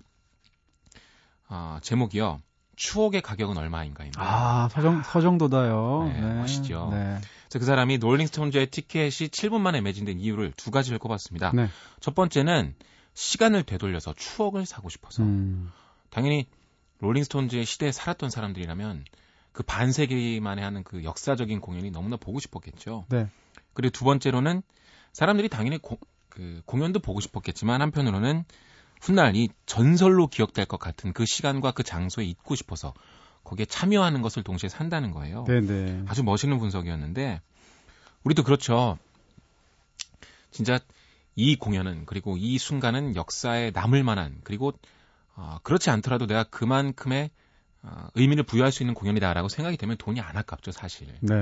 아, 1.47 1.79
제목이요. 1.81 2.41
추억의 2.75 3.21
가격은 3.21 3.57
얼마인가입니다. 3.57 4.21
아, 4.21 4.69
서정, 4.69 5.03
서정도다요. 5.03 6.11
네, 6.13 6.21
네. 6.21 6.33
멋있죠. 6.39 6.89
네. 6.91 7.19
그래서 7.49 7.59
그 7.59 7.65
사람이 7.65 7.97
롤링스톤즈의 7.99 8.67
티켓이 8.67 9.09
7분 9.09 9.59
만에 9.59 9.81
매진된 9.81 10.19
이유를 10.19 10.53
두 10.57 10.71
가지를 10.71 10.97
꼽았습니다. 10.97 11.51
네. 11.53 11.69
첫 11.99 12.15
번째는 12.15 12.75
시간을 13.13 13.63
되돌려서 13.63 14.13
추억을 14.15 14.65
사고 14.65 14.89
싶어서. 14.89 15.23
음. 15.23 15.71
당연히 16.09 16.47
롤링스톤즈의 16.99 17.65
시대에 17.65 17.91
살았던 17.91 18.29
사람들이라면 18.29 19.05
그 19.51 19.61
반세기 19.63 20.39
만에 20.41 20.63
하는 20.63 20.83
그 20.83 21.03
역사적인 21.03 21.61
공연이 21.61 21.91
너무나 21.91 22.17
보고 22.17 22.39
싶었겠죠. 22.39 23.05
네. 23.09 23.27
그리고 23.73 23.91
두 23.91 24.03
번째로는 24.05 24.63
사람들이 25.11 25.47
당연히 25.49 25.77
고, 25.77 25.99
그 26.29 26.61
공연도 26.65 26.99
보고 26.99 27.19
싶었겠지만 27.19 27.81
한편으로는 27.81 28.45
훗날 29.03 29.35
이 29.35 29.49
전설로 29.65 30.27
기억될 30.27 30.63
것 30.65 30.79
같은 30.79 31.11
그 31.11 31.25
시간과 31.25 31.71
그 31.71 31.83
장소에 31.83 32.23
있고 32.23 32.55
싶어서 32.55 32.93
거기에 33.43 33.65
참여하는 33.65 34.21
것을 34.21 34.43
동시에 34.43 34.69
산다는 34.69 35.11
거예요. 35.11 35.43
네네. 35.43 36.05
아주 36.07 36.23
멋있는 36.23 36.57
분석이었는데 36.57 37.41
우리도 38.23 38.43
그렇죠. 38.43 38.97
진짜 40.51 40.79
이 41.35 41.57
공연은 41.57 42.05
그리고 42.05 42.37
이 42.37 42.57
순간은 42.57 43.17
역사에 43.17 43.71
남을 43.71 44.03
만한 44.03 44.39
그리고 44.45 44.71
어, 45.35 45.57
그렇지 45.63 45.89
않더라도 45.89 46.25
내가 46.25 46.45
그만큼의 46.45 47.29
어, 47.85 48.07
의미를 48.15 48.45
부여할 48.45 48.71
수 48.71 48.81
있는 48.81 48.93
공연이다라고 48.93 49.49
생각이 49.49 49.75
되면 49.75 49.97
돈이 49.97 50.21
안 50.21 50.37
아깝죠 50.37 50.71
사실. 50.71 51.07
네. 51.19 51.35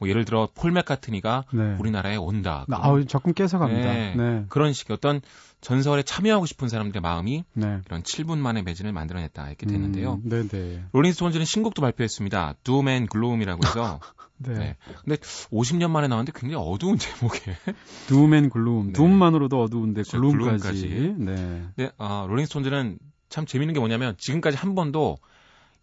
뭐 0.00 0.08
예를 0.08 0.24
들어 0.24 0.48
폴 0.52 0.72
맥카트니가 0.72 1.44
네. 1.52 1.76
우리나라에 1.78 2.16
온다. 2.16 2.66
아, 2.68 3.00
적금 3.06 3.32
깨서 3.32 3.60
갑니다. 3.60 3.92
네. 3.92 4.14
네. 4.16 4.44
그런 4.48 4.72
식의 4.72 4.94
어떤 4.94 5.20
전설에 5.60 6.02
참여하고 6.02 6.46
싶은 6.46 6.68
사람들의 6.68 7.00
마음이 7.00 7.44
네. 7.54 7.78
이런 7.86 8.02
7분 8.02 8.38
만의 8.38 8.64
매진을 8.64 8.92
만들어냈다 8.92 9.46
이렇게 9.46 9.66
됐는데요. 9.66 10.20
음, 10.24 10.28
네네. 10.28 10.48
네. 10.48 10.84
롤링스톤즈는 10.92 11.46
신곡도 11.46 11.80
발표했습니다. 11.80 12.56
Doom 12.64 12.88
and 12.88 13.08
Gloom이라고 13.10 13.64
해서. 13.64 14.00
네. 14.38 14.54
네. 14.54 14.76
근데 15.04 15.16
50년 15.16 15.90
만에 15.90 16.08
나왔는데 16.08 16.32
굉장히 16.38 16.64
어두운 16.68 16.98
제목에. 16.98 17.56
Doom 18.08 18.32
and 18.32 18.52
Gloom. 18.52 18.88
네. 18.88 18.92
둠만으로도 18.94 19.62
어두운데 19.62 20.02
글룸까지. 20.02 20.88
글룸까지. 20.88 21.14
네. 21.18 21.62
네. 21.76 21.90
아, 21.98 22.26
롤링스톤즈는 22.28 22.98
참 23.28 23.46
재밌는 23.46 23.74
게 23.74 23.80
뭐냐면 23.80 24.16
지금까지 24.18 24.56
한 24.56 24.74
번도 24.74 25.18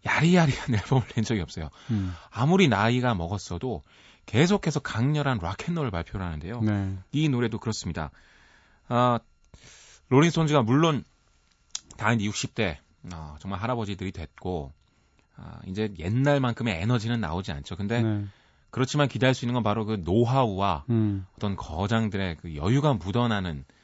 야리야리한 0.06 0.74
앨범을 0.74 1.06
낸 1.14 1.24
적이 1.24 1.40
없어요. 1.40 1.70
음. 1.90 2.14
아무리 2.30 2.68
나이가 2.68 3.14
먹었어도 3.14 3.82
계속해서 4.26 4.80
강렬한 4.80 5.38
락앤롤을 5.38 5.90
발표를 5.90 6.24
하는데요. 6.24 6.60
네. 6.60 6.96
이 7.12 7.28
노래도 7.28 7.58
그렇습니다. 7.58 8.10
아, 8.88 9.18
롤링스톤즈가 10.08 10.62
물론 10.62 11.04
다 11.96 12.12
이제 12.12 12.24
60대 12.24 12.76
어, 13.12 13.36
정말 13.40 13.60
할아버지들이 13.60 14.12
됐고 14.12 14.72
아, 15.36 15.60
이제 15.66 15.92
옛날만큼의 15.98 16.80
에너지는 16.80 17.20
나오지 17.20 17.52
않죠. 17.52 17.76
근데 17.76 18.02
네. 18.02 18.24
그렇지만 18.70 19.08
기대할 19.08 19.34
수 19.34 19.44
있는 19.44 19.54
건 19.54 19.62
바로 19.62 19.84
그 19.84 20.00
노하우와 20.02 20.84
음. 20.90 21.26
어떤 21.36 21.56
거장들의 21.56 22.36
그 22.36 22.56
여유가 22.56 22.94
묻어나는 22.94 23.64
아, 23.68 23.74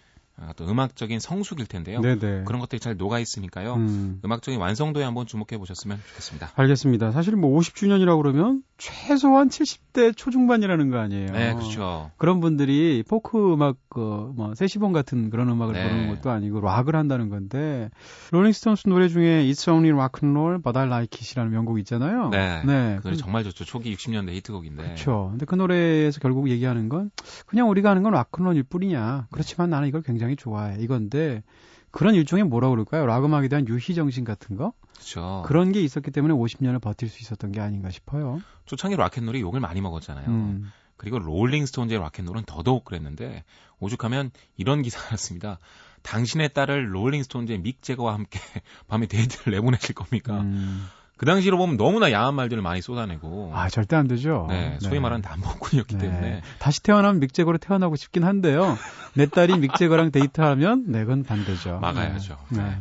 또 0.56 0.68
음악적인 0.68 1.20
성숙일 1.20 1.66
텐데요. 1.66 2.00
네네. 2.00 2.44
그런 2.44 2.60
것들이 2.60 2.80
잘 2.80 2.96
녹아 2.96 3.18
있으니까요. 3.18 3.74
음. 3.74 4.20
악적인 4.28 4.60
완성도에 4.60 5.02
한번 5.02 5.26
주목해 5.26 5.58
보셨으면 5.58 5.98
좋겠습니다. 6.10 6.50
알겠습니다. 6.54 7.12
사실 7.12 7.34
뭐 7.36 7.58
50주년이라고 7.58 8.22
그러면 8.22 8.62
최소한 8.76 9.48
70대 9.48 10.16
초중반이라는 10.16 10.90
거 10.90 10.98
아니에요. 10.98 11.26
네, 11.32 11.54
그렇죠. 11.54 12.10
그런 12.16 12.40
분들이 12.40 13.02
포크 13.08 13.52
음악 13.52 13.76
그뭐 13.88 14.54
세시본 14.54 14.92
같은 14.92 15.30
그런 15.30 15.48
음악을 15.48 15.74
네. 15.74 15.82
부르는 15.82 16.08
것도 16.14 16.30
아니고 16.30 16.60
락을 16.60 16.94
한다는 16.94 17.28
건데 17.28 17.90
롤링스톤스 18.30 18.88
노래 18.88 19.08
중에 19.08 19.44
It's 19.44 19.68
Only 19.68 19.90
Rock 19.90 20.20
and 20.22 20.38
Roll 20.38 20.62
But 20.62 20.78
I 20.78 20.86
Like 20.86 21.18
It이라는 21.20 21.50
명곡 21.52 21.78
있잖아요. 21.80 22.28
네. 22.28 22.62
네. 22.64 22.96
그 23.02 23.08
노래 23.08 23.16
정말 23.16 23.44
좋죠. 23.44 23.64
초기 23.64 23.94
60년대 23.94 24.30
히트곡인데. 24.30 24.82
그렇죠. 24.82 25.28
근데 25.30 25.46
그 25.46 25.54
노래에서 25.56 26.20
결국 26.20 26.48
얘기하는 26.50 26.88
건 26.88 27.10
그냥 27.46 27.68
우리가 27.68 27.90
하는 27.90 28.02
건 28.02 28.12
락앤롤일 28.12 28.62
뿐이냐. 28.64 29.26
그렇지만 29.30 29.70
나는 29.70 29.88
이걸 29.88 30.02
굉장히 30.02 30.27
좋아해. 30.36 30.80
이건데 30.80 31.42
그런 31.90 32.14
일종의 32.14 32.44
뭐라 32.44 32.68
그럴까요? 32.70 33.06
락 33.06 33.24
음악에 33.24 33.48
대한 33.48 33.66
유희 33.68 33.94
정신 33.94 34.24
같은 34.24 34.56
거? 34.56 34.72
그렇죠. 34.94 35.42
그런 35.46 35.72
게 35.72 35.80
있었기 35.80 36.10
때문에 36.10 36.34
50년을 36.34 36.80
버틸 36.80 37.08
수 37.08 37.22
있었던 37.22 37.52
게 37.52 37.60
아닌가 37.60 37.90
싶어요. 37.90 38.40
초창기 38.66 38.96
락앤롤이 38.96 39.40
욕을 39.40 39.60
많이 39.60 39.80
먹었잖아요. 39.80 40.28
음. 40.28 40.70
그리고 40.96 41.18
롤링스톤즈의 41.18 42.00
락앤롤은 42.00 42.44
더더욱 42.44 42.84
그랬는데 42.84 43.44
오죽하면 43.78 44.30
이런 44.56 44.82
기사가 44.82 45.10
났습니다. 45.10 45.58
당신의 46.02 46.52
딸을 46.52 46.94
롤링스톤즈의 46.94 47.60
믹 47.60 47.82
재거와 47.82 48.14
함께 48.14 48.40
밤에 48.88 49.06
데이트를 49.06 49.52
내보내실 49.52 49.94
겁니까? 49.94 50.40
음. 50.40 50.86
그 51.18 51.26
당시로 51.26 51.58
보면 51.58 51.76
너무나 51.76 52.12
야한 52.12 52.34
말들을 52.34 52.62
많이 52.62 52.80
쏟아내고. 52.80 53.50
아, 53.52 53.68
절대 53.68 53.96
안 53.96 54.06
되죠. 54.06 54.46
네, 54.48 54.78
소위 54.80 54.94
네. 54.94 55.00
말하는 55.00 55.20
난봉꾼이었기 55.20 55.96
네. 55.96 56.06
때문에. 56.06 56.42
다시 56.60 56.82
태어나면 56.82 57.20
믹 57.20 57.30
재거로 57.30 57.58
태어나고 57.58 57.96
싶긴 57.96 58.22
한데요. 58.22 58.78
내 59.14 59.26
딸이 59.26 59.58
믹 59.58 59.71
재거랑 59.71 60.12
데이트하면, 60.12 60.84
네, 60.86 61.00
그건 61.00 61.24
반대죠. 61.24 61.80
막아야죠. 61.80 62.38
네. 62.50 62.62
네. 62.62 62.78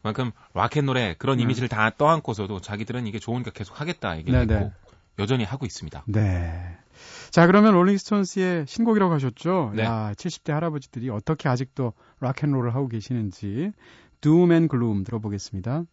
그만큼 0.00 0.30
락앤롤의 0.54 1.16
그런 1.18 1.36
네. 1.36 1.42
이미지를 1.42 1.68
다 1.68 1.90
떠안고서도 1.90 2.60
자기들은 2.60 3.06
이게 3.06 3.18
좋으니까 3.18 3.50
계속 3.50 3.78
하겠다 3.78 4.16
얘기를 4.16 4.46
네, 4.46 4.54
했고 4.54 4.72
여전히 5.18 5.44
하고 5.44 5.66
있습니다. 5.66 6.04
네. 6.06 6.78
자, 7.30 7.46
그러면 7.46 7.74
롤링스톤스의 7.74 8.64
신곡이라고 8.66 9.12
하셨죠? 9.14 9.72
네. 9.74 9.84
야, 9.84 10.14
70대 10.16 10.52
할아버지들이 10.52 11.10
어떻게 11.10 11.50
아직도 11.50 11.92
락앤롤을 12.20 12.74
하고 12.74 12.88
계시는지 12.88 13.72
Doom 14.22 14.50
and 14.50 14.68
Gloom 14.70 15.04
들어보겠습니다. 15.04 15.84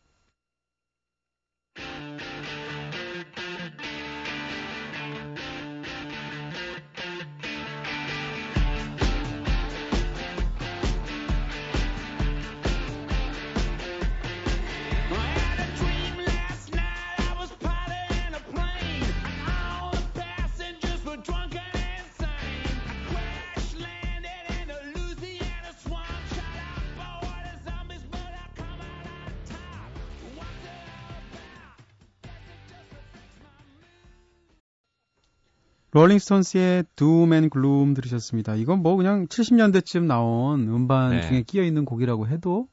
롤링스톤스의 35.97 36.83
Doom 36.95 37.33
and 37.33 37.49
Gloom 37.49 37.95
들으셨습니다. 37.95 38.53
이건 38.55 38.83
뭐 38.83 38.95
그냥 38.95 39.25
70년대쯤 39.25 40.03
나온 40.03 40.67
음반 40.67 41.09
네. 41.09 41.27
중에 41.27 41.41
끼어 41.41 41.63
있는 41.63 41.85
곡이라고 41.85 42.27
해도 42.27 42.67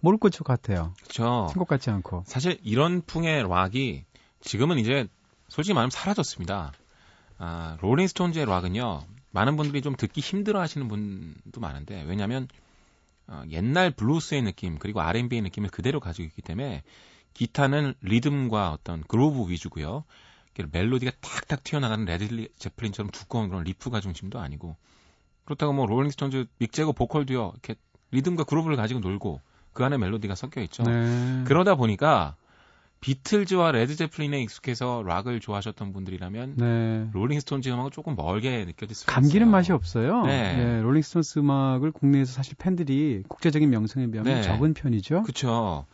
모를 0.00 0.18
것것 0.18 0.44
같아요. 0.44 0.94
그렇죠. 1.02 1.48
신곡 1.50 1.68
같지 1.68 1.90
않고. 1.90 2.24
사실 2.26 2.58
이런 2.62 3.02
풍의 3.02 3.46
락이 3.46 4.04
지금은 4.40 4.78
이제 4.78 5.06
솔직히 5.48 5.74
말하면 5.74 5.90
사라졌습니다. 5.90 6.72
아, 7.36 7.76
롤링스톤즈의 7.82 8.46
락은요. 8.46 9.02
많은 9.32 9.56
분들이 9.56 9.82
좀 9.82 9.94
듣기 9.94 10.22
힘들어 10.22 10.60
하시는 10.60 10.88
분도 10.88 11.60
많은데 11.60 12.02
왜냐하면 12.08 12.48
어, 13.26 13.42
옛날 13.50 13.90
블루스의 13.90 14.42
느낌 14.42 14.78
그리고 14.78 15.02
R&B의 15.02 15.42
느낌을 15.42 15.68
그대로 15.68 16.00
가지고 16.00 16.26
있기 16.26 16.40
때문에 16.40 16.82
기타는 17.34 17.94
리듬과 18.00 18.72
어떤 18.72 19.02
그루브 19.02 19.50
위주고요. 19.50 20.04
멜로디가 20.70 21.12
탁탁 21.20 21.64
튀어나가는 21.64 22.04
레드 22.04 22.48
제플린처럼 22.56 23.10
두꺼운 23.10 23.48
그런 23.48 23.64
리프 23.64 23.90
가 23.90 24.00
중심도 24.00 24.38
아니고 24.38 24.76
그렇다고 25.44 25.72
뭐 25.72 25.86
롤링스톤즈 25.86 26.46
믹 26.58 26.92
재거 26.92 27.26
보컬도 27.26 27.52
이렇게 27.52 27.74
리듬과 28.12 28.44
그루브를 28.44 28.76
가지고 28.76 29.00
놀고 29.00 29.40
그 29.72 29.84
안에 29.84 29.98
멜로디가 29.98 30.34
섞여 30.34 30.60
있죠. 30.62 30.82
네. 30.82 31.44
그러다 31.46 31.74
보니까 31.74 32.36
비틀즈와 33.00 33.72
레드 33.72 33.96
제플린에 33.96 34.42
익숙해서 34.42 35.02
락을 35.06 35.40
좋아하셨던 35.40 35.92
분들이라면 35.92 36.54
네. 36.56 37.08
롤링스톤즈 37.12 37.70
음악은 37.70 37.90
조금 37.92 38.14
멀게 38.14 38.64
느껴질 38.66 38.94
수 38.94 39.04
있어요. 39.04 39.14
감기는 39.14 39.48
맛이 39.48 39.72
없어요. 39.72 40.22
네. 40.26 40.56
네. 40.56 40.82
롤링스톤스 40.82 41.38
음악을 41.38 41.92
국내에서 41.92 42.32
사실 42.32 42.56
팬들이 42.58 43.22
국제적인 43.26 43.70
명성에 43.70 44.08
비하면 44.08 44.34
네. 44.34 44.42
적은 44.42 44.74
편이죠. 44.74 45.22
그렇죠. 45.22 45.86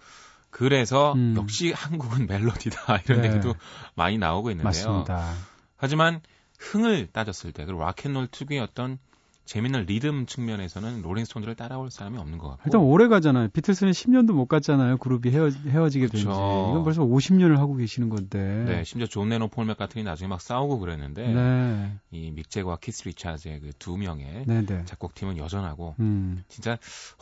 그래서 0.57 1.13
음. 1.13 1.35
역시 1.37 1.71
한국은 1.77 2.27
멜로디다 2.27 3.03
이런 3.05 3.21
네. 3.21 3.29
얘기도 3.29 3.55
많이 3.95 4.17
나오고 4.17 4.51
있는데요. 4.53 4.65
맞습니다. 4.65 5.35
하지만 5.77 6.23
흥을 6.59 7.09
따졌을 7.13 7.53
때 7.53 7.67
그리고 7.67 7.83
락앤롤 7.83 8.29
특유의 8.29 8.61
어떤 8.61 8.99
재밌는 9.47 9.87
리듬 9.87 10.27
측면에서는 10.27 11.03
롤링스톤즈를 11.03 11.55
따라올 11.55 11.91
사람이 11.91 12.19
없는 12.19 12.39
것 12.39 12.49
같고 12.49 12.63
일단 12.67 12.81
오래 12.81 13.07
가잖아요. 13.09 13.49
비틀스는 13.49 13.93
10년도 13.93 14.33
못 14.33 14.47
갔잖아요. 14.47 14.99
그룹이 14.99 15.31
헤어, 15.31 15.49
헤어지게 15.49 16.09
된지 16.09 16.25
그렇죠. 16.27 16.69
이건 16.73 16.85
벌써 16.85 17.03
50년을 17.03 17.57
하고 17.57 17.77
계시는 17.77 18.09
건데. 18.09 18.65
네, 18.67 18.85
심지어 18.85 19.07
존 19.07 19.29
레논 19.29 19.49
폴 19.49 19.65
맥카트니 19.67 20.05
나중에 20.05 20.29
막 20.29 20.41
싸우고 20.41 20.81
그랬는데 20.81 21.33
네. 21.33 21.93
이 22.11 22.31
믹 22.33 22.45
재거와 22.45 22.79
키스 22.81 23.07
리차즈의 23.09 23.61
그 23.61 23.71
두 23.79 23.97
명의 23.97 24.45
네네. 24.47 24.67
네. 24.67 24.83
작곡팀은 24.87 25.39
여전하고 25.39 25.95
음. 26.01 26.43
진짜 26.49 26.77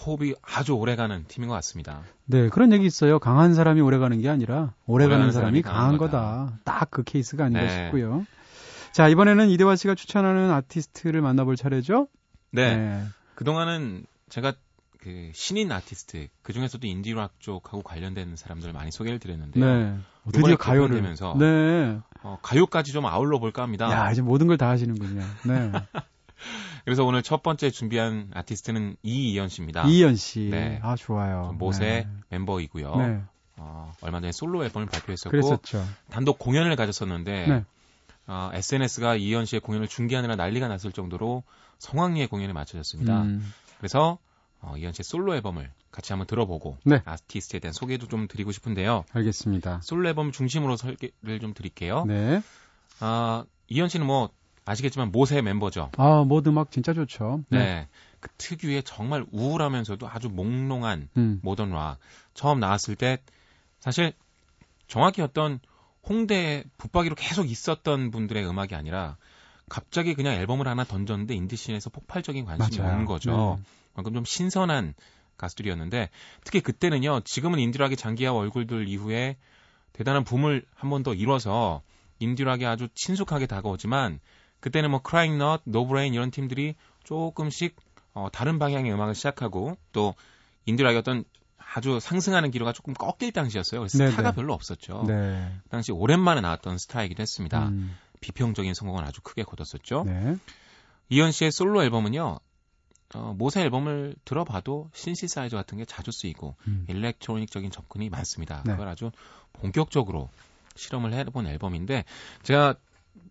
호흡이 0.06 0.34
아주 0.40 0.72
오래가는 0.72 1.24
팀인 1.28 1.48
것 1.48 1.54
같습니다. 1.56 2.00
네, 2.26 2.48
그런 2.48 2.72
얘기 2.72 2.87
있어요. 2.87 3.18
강한 3.18 3.52
사람이 3.54 3.82
오래가는 3.82 4.18
게 4.22 4.30
아니라 4.30 4.72
오래가는 4.87 5.30
사람이, 5.30 5.60
사람이 5.60 5.62
강한 5.62 5.98
거다. 5.98 6.18
거다. 6.54 6.58
딱 6.64 6.88
그 6.90 7.02
케이스가 7.02 7.44
아닌가 7.46 7.64
네. 7.66 7.84
싶고요. 7.87 8.24
자, 8.94 9.09
이번에는 9.09 9.48
이대화 9.50 9.74
씨가 9.74 9.96
추천하는 9.96 10.52
아티스트를 10.52 11.20
만나볼 11.20 11.57
차례죠? 11.57 12.07
네. 12.52 12.76
네. 12.76 13.04
그동안은 13.35 14.07
제가 14.28 14.52
그 15.00 15.33
신인 15.35 15.72
아티스트 15.72 16.28
그 16.42 16.52
중에서도 16.52 16.87
인디락 16.87 17.40
쪽하고 17.40 17.83
관련된 17.83 18.37
사람들을 18.37 18.72
많이 18.72 18.92
소개를 18.92 19.18
드렸는데요. 19.18 19.64
네. 19.64 19.96
드디어 20.30 20.54
가을이 20.56 20.94
되면서 20.94 21.35
네. 21.37 21.98
어, 22.22 22.38
가요까지 22.40 22.92
좀 22.92 23.04
아울러 23.07 23.40
볼까 23.40 23.62
합니다. 23.62 23.90
야 23.90 24.12
이제 24.12 24.22
모든 24.22 24.46
걸 24.46 24.57
다 24.59 24.68
하시는군요. 24.68 25.22
네. 25.44 25.72
그래서 26.85 27.04
오늘 27.04 27.24
첫 27.24 27.42
번째 27.42 27.70
준비한 27.72 28.30
아티스트는 28.33 28.94
이이언 29.02 29.48
씨입니다. 29.48 29.87
이이언 29.88 30.14
씨. 30.14 30.50
네. 30.52 30.78
아 30.85 30.94
좋아요. 30.94 31.52
못의 31.58 31.80
네. 31.85 32.09
멤버이고요. 32.30 32.94
네. 32.96 33.20
어, 33.57 33.92
얼마 34.02 34.20
전에 34.20 34.30
솔로 34.30 34.64
앨범을 34.64 34.87
발표했었고 34.87 35.30
그랬었죠. 35.30 35.85
단독 36.11 36.38
공연을 36.38 36.76
가졌었는데 36.76 37.46
네. 37.48 37.64
어, 38.26 38.50
SNS가 38.52 39.16
이언 39.16 39.44
씨의 39.44 39.60
공연을 39.60 39.88
중계하느라 39.88 40.37
난리가 40.37 40.68
났을 40.68 40.92
정도로 40.92 41.42
성황리에 41.78 42.26
공연이 42.26 42.52
마쳐졌습니다. 42.52 43.22
음. 43.22 43.52
그래서 43.78 44.18
어, 44.60 44.76
이언 44.76 44.92
씨의 44.92 45.04
솔로 45.04 45.34
앨범을 45.34 45.70
같이 45.90 46.12
한번 46.12 46.26
들어보고 46.26 46.78
네. 46.84 47.02
아티스트에 47.04 47.60
대한 47.60 47.72
소개도 47.72 48.08
좀 48.08 48.26
드리고 48.26 48.50
싶은데요. 48.50 49.04
알겠습니다. 49.12 49.80
솔로 49.82 50.08
앨범 50.08 50.32
중심으로 50.32 50.76
소개를 50.76 51.40
좀 51.40 51.54
드릴게요. 51.54 52.04
네. 52.06 52.42
아, 53.00 53.44
이언 53.68 53.88
씨는 53.88 54.06
뭐 54.06 54.30
아시겠지만 54.64 55.12
못의 55.12 55.42
멤버죠. 55.42 55.90
아, 55.96 56.24
못 56.26 56.48
음악 56.48 56.70
진짜 56.70 56.94
좋죠. 56.94 57.44
네. 57.50 57.58
네. 57.58 57.88
그 58.20 58.30
특유의 58.38 58.84
정말 58.84 59.26
우울하면서도 59.30 60.08
아주 60.08 60.30
몽롱한 60.30 61.10
음. 61.16 61.40
모던 61.42 61.70
락. 61.70 61.98
처음 62.32 62.58
나왔을 62.58 62.96
때 62.96 63.18
사실 63.78 64.14
정확히 64.88 65.20
어떤 65.22 65.60
홍대에 66.08 66.64
붙박이로 66.78 67.14
계속 67.14 67.50
있었던 67.50 68.10
분들의 68.10 68.46
음악이 68.46 68.74
아니라 68.74 69.16
갑자기 69.68 70.14
그냥 70.14 70.34
앨범을 70.34 70.68
하나 70.68 70.84
던졌는데 70.84 71.34
인디씬에서 71.34 71.90
폭발적인 71.90 72.44
관심이 72.44 72.78
맞아요. 72.78 72.94
오는 72.94 73.04
거죠. 73.06 73.56
네. 73.58 73.64
방금 73.94 74.12
좀 74.14 74.24
신선한 74.24 74.94
가수들이었는데 75.36 76.10
특히 76.44 76.60
그때는요. 76.60 77.20
지금은 77.20 77.58
인디락의 77.58 77.96
장기하와 77.96 78.32
얼굴들 78.32 78.88
이후에 78.88 79.36
대단한 79.92 80.24
붐을 80.24 80.64
한 80.74 80.90
번 80.90 81.02
더 81.02 81.14
이뤄서 81.14 81.82
인디락이 82.18 82.66
아주 82.66 82.88
친숙하게 82.94 83.46
다가오지만 83.46 84.20
그때는 84.60 84.90
뭐 84.90 85.02
크라잉 85.02 85.38
넛, 85.38 85.60
노브레인 85.64 86.14
이런 86.14 86.30
팀들이 86.30 86.74
조금씩 87.04 87.76
어, 88.14 88.28
다른 88.32 88.58
방향의 88.58 88.92
음악을 88.92 89.14
시작하고 89.14 89.76
또 89.92 90.14
인디락의 90.66 90.98
어떤 90.98 91.24
아주 91.74 91.98
상승하는 92.00 92.52
기류가 92.52 92.72
조금 92.72 92.94
꺾일 92.94 93.32
당시였어요. 93.32 93.80
그래서 93.80 93.98
네네. 93.98 94.10
스타가 94.12 94.32
별로 94.32 94.54
없었죠. 94.54 95.04
네. 95.08 95.52
그 95.64 95.68
당시 95.70 95.90
오랜만에 95.90 96.40
나왔던 96.40 96.78
스타이기도 96.78 97.20
했습니다. 97.20 97.68
음. 97.68 97.96
비평적인 98.20 98.74
성공을 98.74 99.04
아주 99.04 99.20
크게 99.22 99.42
거뒀었죠. 99.42 100.04
네. 100.04 100.37
이현 101.08 101.32
씨의 101.32 101.50
솔로 101.50 101.82
앨범은요. 101.82 102.38
어, 103.16 103.34
모세 103.37 103.60
앨범을 103.62 104.14
들어봐도 104.24 104.88
신시사이저 104.94 105.56
같은 105.56 105.78
게 105.78 105.84
자주 105.84 106.12
쓰이고 106.12 106.54
음. 106.68 106.87
일렉트로닉적인 106.88 107.72
접근이 107.72 108.08
많습니다. 108.08 108.62
네. 108.64 108.72
그걸 108.72 108.88
아주 108.88 109.10
본격적으로 109.52 110.30
실험을 110.76 111.12
해본 111.12 111.46
앨범인데 111.46 112.04
제가 112.44 112.76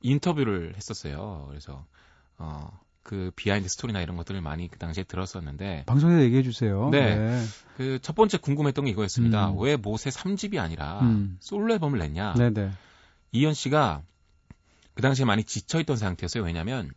인터뷰를 0.01 0.75
했었어요. 0.75 1.45
그래서 1.49 1.85
어, 2.37 2.77
그 3.03 3.31
비하인드 3.35 3.67
스토리나 3.67 4.01
이런 4.01 4.15
것들을 4.17 4.39
많이 4.41 4.69
그 4.69 4.79
당시에 4.79 5.03
들었었는데 5.03 5.83
방송에서 5.85 6.21
얘기해 6.23 6.41
주세요. 6.41 6.89
네. 6.89 7.15
네. 7.15 7.43
그 7.77 7.99
첫 8.01 8.15
번째 8.15 8.37
궁금했던 8.37 8.85
게 8.85 8.91
이거였습니다. 8.91 9.49
음. 9.51 9.59
왜 9.59 9.75
못의 9.75 10.09
3집이 10.09 10.57
아니라 10.57 11.01
음. 11.01 11.37
솔로 11.39 11.73
앨범을 11.73 11.99
냈냐? 11.99 12.33
네네. 12.35 12.71
이언 13.33 13.53
씨가 13.53 14.01
그 14.93 15.01
당시에 15.01 15.25
많이 15.25 15.43
지쳐 15.43 15.79
있던 15.81 15.97
상태였어요. 15.97 16.43
왜냐면 16.43 16.91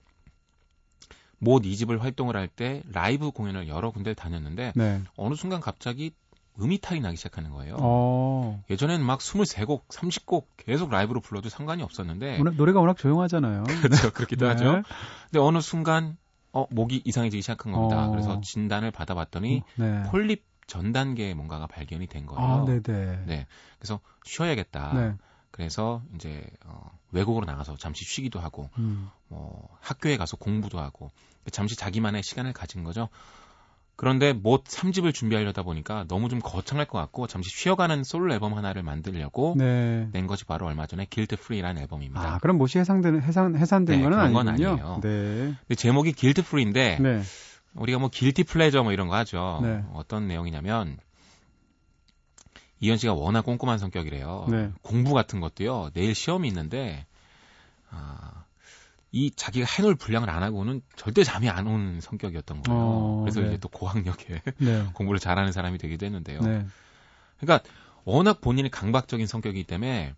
못 1.38 1.62
2집을 1.62 1.98
활동을 1.98 2.36
할 2.36 2.48
때 2.48 2.82
라이브 2.92 3.30
공연을 3.30 3.68
여러 3.68 3.90
군데를 3.90 4.14
다녔는데 4.14 4.72
네. 4.74 5.02
어느 5.16 5.34
순간 5.34 5.60
갑자기 5.60 6.12
음이탈이 6.60 7.00
나기 7.00 7.16
시작하는 7.16 7.50
거예요. 7.50 7.76
어. 7.80 8.62
예전에는 8.70 9.04
막 9.04 9.20
23곡, 9.20 9.86
30곡 9.88 10.46
계속 10.56 10.90
라이브로 10.90 11.20
불러도 11.20 11.48
상관이 11.48 11.82
없었는데 11.82 12.38
워낙, 12.38 12.54
노래가 12.56 12.80
워낙 12.80 12.96
조용하잖아요. 12.96 13.64
그렇죠. 13.82 14.12
그렇기도 14.12 14.46
네. 14.46 14.52
하죠. 14.52 14.82
근데 15.30 15.38
어느 15.40 15.60
순간 15.60 16.16
어 16.52 16.66
목이 16.70 17.02
이상해지기 17.04 17.42
시작한 17.42 17.72
겁니다. 17.72 18.06
어. 18.06 18.10
그래서 18.10 18.40
진단을 18.40 18.90
받아봤더니 18.90 19.62
네. 19.76 20.02
폴립 20.10 20.44
전 20.66 20.92
단계의 20.92 21.34
뭔가가 21.34 21.66
발견이 21.66 22.06
된 22.06 22.26
거예요. 22.26 22.62
아, 22.62 22.64
네네. 22.64 23.24
네. 23.26 23.46
그래서 23.78 24.00
쉬어야겠다. 24.24 24.94
네. 24.94 25.14
그래서 25.50 26.02
이제 26.14 26.46
어, 26.64 26.90
외국으로 27.12 27.46
나가서 27.46 27.76
잠시 27.76 28.04
쉬기도 28.04 28.40
하고 28.40 28.68
음. 28.78 29.08
뭐 29.28 29.68
학교에 29.80 30.16
가서 30.16 30.36
공부도 30.36 30.78
하고 30.78 31.10
잠시 31.50 31.76
자기만의 31.76 32.22
시간을 32.22 32.52
가진 32.52 32.84
거죠. 32.84 33.08
그런데 33.96 34.34
못 34.34 34.64
3집을 34.64 35.14
준비하려다 35.14 35.62
보니까 35.62 36.04
너무 36.06 36.28
좀 36.28 36.38
거창할 36.38 36.86
것 36.86 36.98
같고 36.98 37.26
잠시 37.26 37.50
쉬어가는 37.50 38.04
솔로 38.04 38.32
앨범 38.34 38.54
하나를 38.54 38.82
만들려고 38.82 39.54
네. 39.56 40.08
낸 40.12 40.26
것이 40.26 40.44
바로 40.44 40.66
얼마 40.66 40.86
전에 40.86 41.06
Guilt-Free라는 41.08 41.80
앨범입니다. 41.82 42.34
아, 42.34 42.38
그럼 42.38 42.58
못이 42.58 42.78
해산되는 42.78 43.22
해산 43.22 43.56
해산된 43.56 43.98
네, 43.98 44.04
건 44.04 44.12
아니군요. 44.12 44.34
건 44.34 44.48
아니에요. 44.48 45.00
네. 45.02 45.54
근데 45.66 45.74
제목이 45.76 46.12
Guilt-Free인데 46.12 46.98
네. 47.00 47.22
우리가 47.74 47.98
뭐 47.98 48.10
guilty 48.10 48.44
pleasure 48.44 48.82
뭐 48.82 48.92
이런 48.92 49.08
거 49.08 49.16
하죠. 49.16 49.60
네. 49.62 49.82
어떤 49.94 50.28
내용이냐면 50.28 50.98
이언 52.80 52.98
씨가 52.98 53.14
워낙 53.14 53.42
꼼꼼한 53.42 53.78
성격이래요. 53.78 54.46
네. 54.50 54.70
공부 54.82 55.14
같은 55.14 55.40
것도요. 55.40 55.90
내일 55.94 56.14
시험이 56.14 56.48
있는데 56.48 57.06
아, 57.90 58.44
이 59.16 59.30
자기가 59.34 59.66
해놓을 59.66 59.94
분량을 59.94 60.28
안 60.28 60.42
하고는 60.42 60.82
절대 60.94 61.24
잠이 61.24 61.48
안 61.48 61.66
오는 61.66 62.02
성격이었던 62.02 62.62
거예요. 62.64 62.78
어, 62.78 63.20
그래서 63.22 63.40
네. 63.40 63.46
이제 63.46 63.56
또 63.56 63.68
고학력에 63.68 64.42
네. 64.60 64.86
공부를 64.92 65.18
잘하는 65.18 65.52
사람이 65.52 65.78
되기도 65.78 66.04
했는데요. 66.04 66.40
네. 66.40 66.66
그러니까 67.40 67.66
워낙 68.04 68.42
본인이 68.42 68.70
강박적인 68.70 69.26
성격이기 69.26 69.64
때문에 69.64 70.14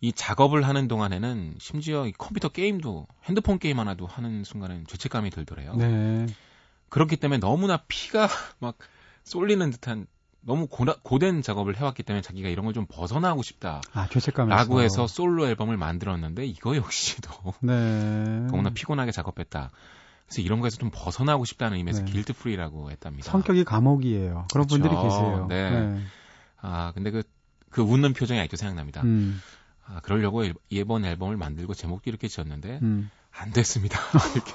이 0.00 0.12
작업을 0.12 0.68
하는 0.68 0.86
동안에는 0.86 1.56
심지어 1.58 2.06
이 2.06 2.12
컴퓨터 2.12 2.48
게임도 2.48 3.08
핸드폰 3.24 3.58
게임 3.58 3.80
하나도 3.80 4.06
하는 4.06 4.44
순간은 4.44 4.86
죄책감이 4.86 5.30
들더래요. 5.30 5.74
네. 5.74 6.26
그렇기 6.90 7.16
때문에 7.16 7.40
너무나 7.40 7.78
피가 7.88 8.28
막 8.60 8.78
쏠리는 9.24 9.68
듯한 9.72 10.06
너무 10.40 10.66
고라, 10.66 10.96
고된 11.02 11.42
작업을 11.42 11.76
해왔기 11.76 12.02
때문에 12.02 12.22
자기가 12.22 12.48
이런 12.48 12.64
걸 12.64 12.72
좀 12.74 12.86
벗어나고 12.86 13.42
싶다. 13.42 13.80
아, 13.92 14.08
죄책감이 14.08 14.50
라고 14.50 14.80
해서 14.82 15.06
솔로 15.06 15.46
앨범을 15.46 15.76
만들었는데 15.76 16.46
이거 16.46 16.76
역시도 16.76 17.30
네. 17.60 18.46
너무나 18.50 18.70
피곤하게 18.70 19.10
작업했다. 19.12 19.70
그래서 20.26 20.42
이런 20.42 20.60
거에서 20.60 20.76
좀 20.76 20.90
벗어나고 20.92 21.44
싶다는 21.44 21.78
의미에서 21.78 22.04
네. 22.04 22.12
Guilt-Free라고 22.12 22.90
했답니다. 22.90 23.30
성격이 23.30 23.64
감옥이에요. 23.64 24.46
그런 24.52 24.66
그렇죠. 24.66 24.68
분들이 24.78 24.94
계세요. 24.94 25.46
네. 25.48 25.70
네. 25.70 26.02
아, 26.60 26.92
근데 26.94 27.10
그, 27.10 27.22
그 27.70 27.82
웃는 27.82 28.12
표정이 28.12 28.38
아직도 28.40 28.56
생각납니다. 28.56 29.02
음. 29.02 29.40
아, 29.86 30.00
그러려고 30.00 30.44
이번 30.68 31.04
앨범을 31.06 31.36
만들고 31.38 31.72
제목도 31.72 32.10
이렇게 32.10 32.28
지었는데, 32.28 32.80
음. 32.82 33.10
안 33.30 33.52
됐습니다. 33.52 33.98
이렇게 34.34 34.52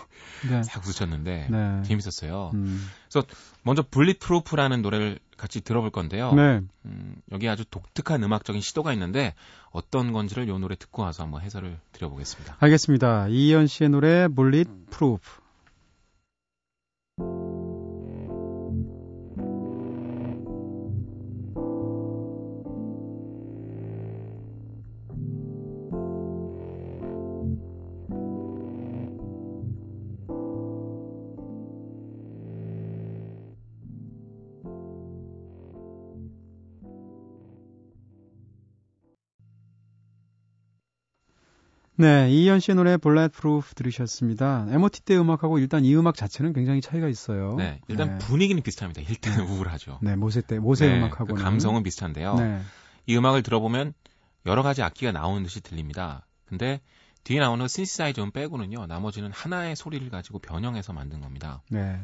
네. 0.48 0.62
싹 0.63 0.86
웃으셨는데, 0.86 1.48
네. 1.50 1.82
재밌었어요. 1.84 2.52
음. 2.54 2.88
그래서 3.10 3.26
먼저 3.63 3.82
Bulletproof라는 3.89 4.82
노래를 4.84 5.19
같이 5.43 5.60
들어볼 5.60 5.89
건데요. 5.89 6.34
네. 6.34 6.62
음, 6.86 7.15
여기 7.34 7.49
아주 7.49 7.65
독특한 7.69 8.23
음악적인 8.23 8.62
시도가 8.62 8.93
있는데 8.93 9.34
어떤 9.71 10.13
건지를 10.13 10.47
요 10.47 10.58
노래 10.58 10.77
듣고 10.77 11.01
와서 11.01 11.23
한번 11.23 11.41
해설을 11.41 11.77
드려보겠습니다. 11.91 12.56
알겠습니다. 12.60 13.27
이이언 13.28 13.67
씨의 13.67 13.89
노래 13.89 14.29
Bulletproof. 14.30 15.42
네, 41.95 42.32
이이언 42.32 42.60
씨의 42.60 42.75
노래 42.75 42.97
Bulletproof 42.97 43.76
들으셨습니다. 43.75 44.65
MOT 44.69 45.01
때 45.01 45.15
음악하고 45.15 45.60
일단 45.60 45.86
이 45.86 45.95
음악 45.95 46.15
자체는 46.15 46.53
굉장히 46.53 46.82
차이가 46.82 47.08
있어요. 47.08 47.56
네, 47.56 47.82
일단 47.88 48.17
네. 48.17 48.25
분위기는 48.25 48.62
비슷합니다. 48.62 49.01
일단은 49.01 49.45
우울하죠. 49.47 49.99
네, 50.01 50.15
못의 50.15 50.41
때 50.41 50.58
못의 50.58 50.88
네, 50.88 50.97
음악하고 50.97 51.36
그 51.36 51.41
감성은 51.41 51.84
비슷한데요. 51.84 52.36
네. 52.36 52.62
이 53.06 53.15
음악을 53.15 53.43
들어보면 53.43 53.93
여러 54.45 54.63
가지 54.63 54.82
악기가 54.82 55.12
나오는 55.12 55.43
듯이 55.43 55.62
들립니다. 55.62 56.25
근데 56.45 56.82
뒤에 57.23 57.39
나오는 57.39 57.67
신시사이저음 57.67 58.32
빼고는요, 58.32 58.88
나머지는 58.88 59.32
하나의 59.32 59.75
소리를 59.75 60.10
가지고 60.10 60.39
변형해서 60.39 60.93
만든 60.93 61.21
겁니다. 61.21 61.62
네. 61.69 61.99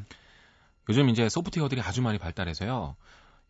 요즘 0.87 1.09
이제 1.09 1.29
소프트웨어들이 1.29 1.81
아주 1.81 2.01
많이 2.01 2.17
발달해서요. 2.17 2.95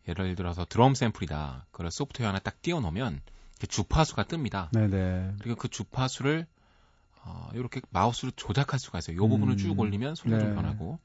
예를 0.08 0.34
들어서 0.34 0.64
드럼 0.64 0.94
샘플이다. 0.94 1.66
그걸 1.70 1.90
소프트웨어 1.90 2.30
하나 2.30 2.38
딱 2.38 2.60
띄워놓으면 2.62 3.20
주파수가 3.66 4.24
뜹니다. 4.24 4.68
네네. 4.72 5.34
그리고 5.40 5.56
그 5.56 5.68
주파수를 5.68 6.46
어, 7.22 7.50
이렇게 7.54 7.80
마우스로 7.90 8.32
조작할 8.34 8.78
수가 8.78 8.98
있어요. 8.98 9.14
이 9.16 9.18
부분을 9.18 9.54
음. 9.54 9.56
쭉 9.58 9.78
올리면 9.78 10.14
소리가 10.14 10.38
네. 10.38 10.44
좀 10.44 10.54
변하고 10.54 10.98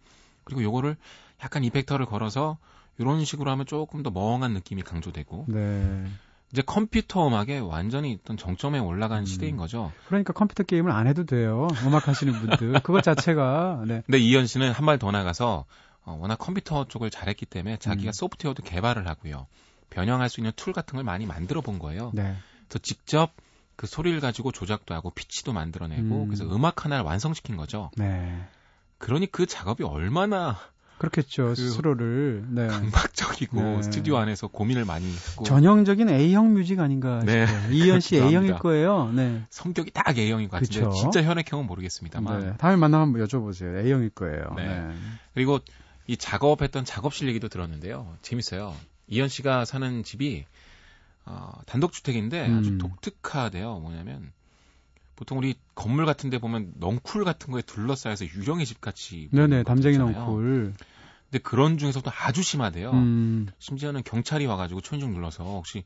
그리고 0.44 0.64
요거를 0.64 0.96
약간 1.44 1.64
이펙터를 1.64 2.06
걸어서 2.06 2.58
이런 2.98 3.26
식으로 3.26 3.52
하면 3.52 3.66
조금 3.66 4.04
더 4.04 4.10
멍한 4.12 4.54
느낌이 4.54 4.82
강조되고 4.84 5.46
네. 5.50 6.06
이제 6.54 6.62
컴퓨터 6.66 7.28
음악에 7.28 7.58
완전히 7.60 8.18
어떤 8.22 8.38
정점에 8.38 8.80
올라간 8.80 9.24
음. 9.24 9.26
시대인 9.26 9.58
거죠. 9.58 9.92
그러니까 10.08 10.32
컴퓨터 10.32 10.64
게임을 10.64 10.92
안 10.92 11.08
해도 11.08 11.26
돼요. 11.26 11.68
음악 11.86 12.08
하시는 12.08 12.32
분들. 12.32 12.80
그것 12.84 13.04
자체가. 13.04 13.84
네. 13.86 14.04
근데 14.06 14.20
이현 14.20 14.48
씨는 14.48 14.72
한 14.72 14.86
발 14.86 14.98
더 15.00 15.12
나가서 15.12 15.66
어, 16.06 16.18
워낙 16.22 16.38
컴퓨터 16.38 16.88
쪽을 16.88 17.10
잘했기 17.10 17.46
때문에 17.48 17.78
자기가 17.78 18.12
음. 18.12 18.14
소프트웨어도 18.14 18.64
개발을 18.64 19.08
하고요. 19.08 19.48
변형할 19.96 20.30
수 20.30 20.42
있는 20.42 20.52
툴 20.56 20.74
같은 20.74 20.98
걸 20.98 21.06
많이 21.06 21.26
만들어 21.26 21.62
본 21.62 21.80
거예요. 21.80 22.12
네. 22.14 22.36
그래서 22.68 22.80
직접 22.80 23.32
그 23.78 23.88
소리를 23.88 24.20
가지고 24.20 24.52
조작도 24.52 24.94
하고 24.94 25.10
피치도 25.10 25.54
만들어내고 25.54 26.24
음. 26.24 26.28
그래서 26.28 26.44
음악 26.54 26.86
하나를 26.86 27.06
완성시킨 27.06 27.56
거죠. 27.56 27.92
네. 27.98 28.46
그러니 28.98 29.32
그 29.32 29.46
작업이 29.46 29.84
얼마나 29.84 30.58
그렇겠죠. 30.98 31.48
그 31.48 31.56
스스로를 31.56 32.46
네. 32.50 32.68
강박적이고 32.68 33.62
네. 33.62 33.82
스튜디오 33.84 34.18
안에서 34.18 34.48
고민을 34.48 34.86
많이 34.86 35.06
했고 35.08 35.44
전형적인 35.44 36.10
A형 36.10 36.54
music 36.54 36.80
아닌가 36.80 37.22
싶어요. 37.22 37.46
네. 37.46 37.46
이이언 37.72 38.00
씨 38.02 38.18
A형일 38.18 38.56
거예요. 38.56 39.12
네. 39.14 39.44
성격이 39.50 39.92
딱 39.92 40.18
A형인 40.18 40.50
것 40.50 40.60
같은데 40.60 40.88
그쵸? 40.88 40.92
진짜 40.92 41.22
혈액형은 41.22 41.68
모르겠습니다만. 41.68 42.40
네. 42.40 42.54
다음에 42.58 42.76
만나면 42.78 43.08
한번 43.08 43.26
여쭤보세요. 43.26 43.78
A형일 43.78 44.10
거예요. 44.12 44.54
네. 44.56 44.68
네. 44.68 44.96
그리고 45.34 45.60
이 46.08 46.18
작업했던 46.18 46.86
작업실 46.86 47.28
얘기도 47.28 47.50
들었는데요. 47.50 48.18
재밌어요. 48.22 48.74
이현 49.08 49.28
씨가 49.28 49.66
사는 49.66 50.04
집이 50.04 50.46
어, 51.26 51.52
단독주택인데 51.66 52.48
음. 52.48 52.60
아주 52.60 52.78
독특하대요. 52.78 53.80
뭐냐면 53.80 54.32
보통 55.16 55.38
우리 55.38 55.56
건물 55.74 56.06
같은 56.06 56.30
데 56.30 56.38
보면 56.38 56.74
넝쿨 56.76 57.24
같은 57.24 57.52
거에 57.52 57.62
둘러싸여서 57.62 58.26
유령의 58.26 58.66
집 58.66 58.82
같이 58.82 59.30
네네 59.32 59.64
담쟁이 59.64 59.98
넝쿨 59.98 60.74
근데 61.32 61.40
그런 61.40 61.78
중에서도 61.78 62.10
아주 62.12 62.44
심하대요. 62.44 62.92
음. 62.92 63.48
심지어는 63.60 64.04
경찰이 64.04 64.46
와가지고 64.46 64.82
초인종 64.82 65.14
눌러서 65.14 65.44
혹시 65.44 65.84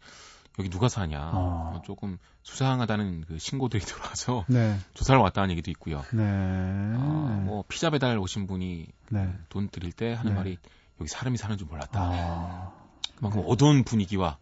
여기 0.58 0.70
누가 0.70 0.90
사냐 0.90 1.32
어. 1.34 1.74
어 1.76 1.82
조금 1.86 2.18
수상하다는 2.44 3.26
그 3.28 3.40
신고들이 3.40 3.82
들어와서 3.86 4.46
네. 4.48 4.78
조사를 4.94 5.20
왔다는 5.22 5.52
얘기도 5.52 5.72
있고요. 5.72 6.04
네. 6.12 6.24
어, 6.24 7.44
뭐 7.46 7.64
피자 7.68 7.90
배달 7.90 8.18
오신 8.18 8.48
분이 8.48 8.88
네. 9.10 9.34
돈 9.48 9.70
드릴 9.70 9.94
때 9.94 10.14
하는 10.14 10.34
네. 10.34 10.38
말이 10.38 10.58
여기 11.00 11.08
사람이 11.08 11.38
사는 11.38 11.58
줄 11.58 11.68
몰랐다. 11.68 12.00
아. 12.02 12.79
그만큼 13.20 13.44
어두운 13.46 13.84
분위기와 13.84 14.38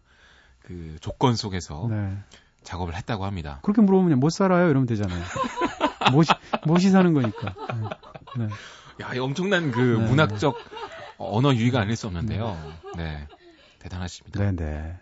그 0.62 0.96
조건 1.00 1.34
속에서 1.36 1.86
네. 1.90 2.16
작업을 2.62 2.94
했다고 2.96 3.24
합니다. 3.24 3.58
그렇게 3.62 3.82
물어보면 3.82 4.20
못 4.20 4.30
살아요 4.30 4.70
이러면 4.70 4.86
되잖아요. 4.86 5.22
못이 6.12 6.28
못이 6.66 6.90
사는 6.90 7.12
거니까. 7.12 7.54
네. 8.36 8.46
네. 8.46 8.48
야, 9.00 9.22
엄청난 9.22 9.70
그 9.70 9.80
네. 9.80 10.08
문학적 10.08 10.56
언어 11.18 11.54
유희가 11.54 11.80
아닐 11.80 11.96
수 11.96 12.06
없는데요. 12.06 12.56
네. 12.96 13.26
대단하십니다. 13.78 14.40
네네. 14.40 14.96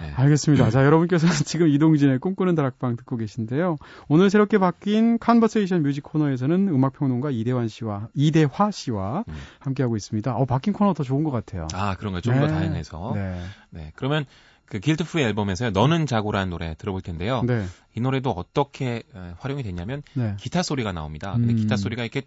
네. 0.00 0.12
알겠습니다. 0.16 0.70
자, 0.70 0.84
여러분께서는 0.84 1.34
지금 1.46 1.68
이동진의 1.68 2.18
꿈꾸는 2.18 2.54
다락방 2.54 2.96
듣고 2.96 3.16
계신데요. 3.16 3.76
오늘 4.08 4.30
새롭게 4.30 4.58
바뀐 4.58 5.18
Conversation 5.18 5.82
Music 5.82 6.02
코너에서는 6.02 6.68
음악평론가 6.68 7.30
이대환 7.30 7.68
씨와, 7.68 8.08
이대화 8.14 8.70
씨와 8.70 9.24
음. 9.28 9.34
함께하고 9.60 9.96
있습니다. 9.96 10.34
어, 10.34 10.44
바뀐 10.44 10.72
코너 10.72 10.94
더 10.94 11.02
좋은 11.02 11.24
것 11.24 11.30
같아요. 11.30 11.68
아, 11.72 11.94
그런가요? 11.96 12.20
좀더 12.20 12.46
네. 12.46 12.52
다양해서. 12.52 13.12
네. 13.14 13.40
네. 13.70 13.92
그러면 13.94 14.24
그 14.66 14.80
Guilt-Free 14.80 15.22
앨범에서요. 15.22 15.70
너는 15.70 16.06
자고라는 16.06 16.50
노래 16.50 16.74
들어볼 16.76 17.02
텐데요. 17.02 17.42
네. 17.46 17.66
이 17.94 18.00
노래도 18.00 18.30
어떻게 18.30 19.02
활용이 19.38 19.62
됐냐면 19.62 20.02
네. 20.14 20.34
기타 20.38 20.62
소리가 20.62 20.92
나옵니다. 20.92 21.34
근데 21.34 21.52
음. 21.52 21.56
기타 21.56 21.76
소리가 21.76 22.02
이렇게 22.02 22.22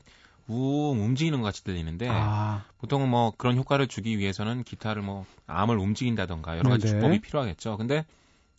웅 0.47 1.03
움직이는 1.03 1.39
것 1.41 1.45
같이 1.45 1.63
들리는데 1.63 2.07
아. 2.09 2.63
보통은 2.79 3.09
뭐 3.09 3.33
그런 3.37 3.57
효과를 3.57 3.87
주기 3.87 4.17
위해서는 4.17 4.63
기타를 4.63 5.01
뭐 5.01 5.25
arm을 5.47 5.77
움직인다던가 5.77 6.57
여러 6.57 6.69
가지 6.69 6.85
네네. 6.87 6.99
주법이 6.99 7.19
필요하겠죠. 7.19 7.77
근데 7.77 8.05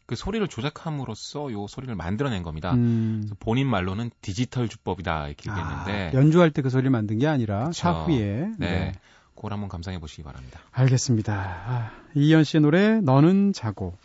그 0.06 0.16
소리를 0.16 0.46
조작함으로써 0.48 1.52
요 1.52 1.66
소리를 1.66 1.94
만들어낸 1.94 2.42
겁니다. 2.42 2.72
음. 2.74 3.28
본인 3.40 3.66
말로는 3.68 4.10
디지털 4.22 4.68
주법이다 4.68 5.26
이렇게 5.28 5.50
얘기했는데 5.50 6.10
아, 6.10 6.12
연주할 6.18 6.50
때 6.50 6.62
그 6.62 6.70
소리를 6.70 6.90
만든 6.90 7.18
게 7.18 7.26
아니라 7.26 7.66
그쵸. 7.66 7.72
차후에 7.72 8.16
네. 8.16 8.56
네. 8.58 8.92
그걸 9.34 9.52
한번 9.52 9.68
감상해 9.68 9.98
보시기 10.00 10.22
바랍니다. 10.24 10.60
알겠습니다. 10.72 11.34
아, 11.34 11.90
이현 12.14 12.42
씨의 12.44 12.62
노래 12.62 13.00
너는 13.00 13.52
자고. 13.52 13.96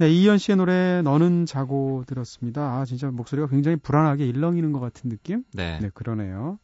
네, 0.00 0.08
이현 0.08 0.38
씨의 0.38 0.56
노래 0.56 1.02
너는 1.02 1.44
자고 1.44 2.04
들었습니다. 2.06 2.62
아, 2.62 2.86
진짜 2.86 3.10
목소리가 3.10 3.48
굉장히 3.48 3.76
불안하게 3.76 4.26
일렁이는 4.28 4.72
것 4.72 4.80
같은 4.80 5.10
느낌? 5.10 5.44
네. 5.52 5.78
네, 5.78 5.90
그러네요. 5.92 6.58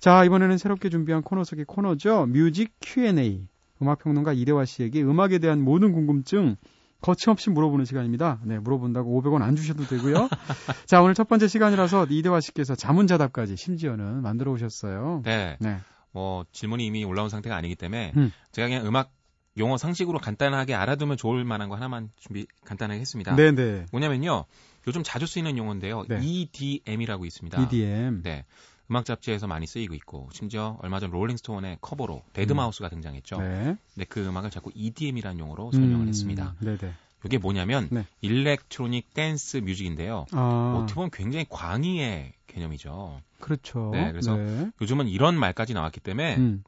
자, 0.00 0.24
이번에는 0.24 0.56
새롭게 0.56 0.88
준비한 0.88 1.20
코너 1.20 1.44
속의 1.44 1.66
코너죠. 1.66 2.24
뮤직 2.24 2.72
Q&A. 2.80 3.46
음악평론가 3.82 4.32
이대화 4.32 4.64
씨에게 4.64 5.02
음악에 5.02 5.38
대한 5.38 5.60
모든 5.60 5.92
궁금증 5.92 6.56
거침없이 7.02 7.50
물어보는 7.50 7.84
시간입니다. 7.84 8.40
네, 8.42 8.58
물어본다고 8.58 9.20
500원 9.20 9.42
안 9.42 9.54
주셔도 9.54 9.84
되고요. 9.84 10.30
자, 10.88 11.02
오늘 11.02 11.12
첫 11.12 11.28
번째 11.28 11.46
시간이라서 11.46 12.06
이대화 12.08 12.40
씨께서 12.40 12.74
자문자답까지 12.74 13.56
심지어는 13.56 14.22
만들어 14.22 14.50
오셨어요. 14.52 15.20
네. 15.26 15.58
네. 15.60 15.76
뭐 16.10 16.46
질문이 16.52 16.86
이미 16.86 17.04
올라온 17.04 17.28
상태가 17.28 17.54
아니기 17.54 17.76
때문에 17.76 18.14
음. 18.16 18.32
제가 18.50 18.68
그냥 18.68 18.86
음악 18.86 19.10
용어 19.58 19.76
상식으로 19.76 20.18
간단하게 20.18 20.74
알아두면 20.74 21.16
좋을 21.16 21.44
만한 21.44 21.68
거 21.68 21.76
하나만 21.76 22.10
준비 22.16 22.46
간단하게 22.64 23.00
했습니다. 23.00 23.36
네네. 23.36 23.86
뭐냐면요. 23.92 24.44
요즘 24.86 25.02
자주 25.02 25.26
쓰이는 25.26 25.56
용어인데요. 25.58 26.04
네. 26.08 26.20
EDM이라고 26.22 27.24
있습니다. 27.24 27.62
EDM. 27.62 28.22
네. 28.22 28.44
음악 28.90 29.04
잡지에서 29.04 29.46
많이 29.46 29.66
쓰이고 29.66 29.94
있고 29.94 30.28
심지어 30.32 30.78
얼마 30.80 30.98
전 30.98 31.10
롤링스톤의 31.10 31.78
커버로 31.80 32.22
데드마우스가 32.32 32.88
음. 32.88 32.90
등장했죠. 32.90 33.38
네. 33.38 33.76
근데 33.94 34.06
그 34.08 34.26
음악을 34.26 34.50
자꾸 34.50 34.70
EDM이라는 34.74 35.38
용어로 35.38 35.72
설명을 35.72 36.06
음. 36.06 36.08
했습니다. 36.08 36.54
네네. 36.60 36.94
이게 37.24 37.36
뭐냐면 37.36 37.88
네. 37.90 38.06
electronic 38.20 39.12
dance 39.12 39.58
music인데요. 39.58 40.26
아. 40.32 40.76
어떻게 40.78 40.94
보면 40.94 41.10
굉장히 41.12 41.44
광의의 41.48 42.32
개념이죠. 42.46 43.20
그렇죠. 43.40 43.90
네, 43.92 44.10
그래서 44.10 44.36
네. 44.36 44.70
요즘은 44.80 45.08
이런 45.08 45.36
말까지 45.38 45.74
나왔기 45.74 46.00
때문에 46.00 46.36
음. 46.36 46.64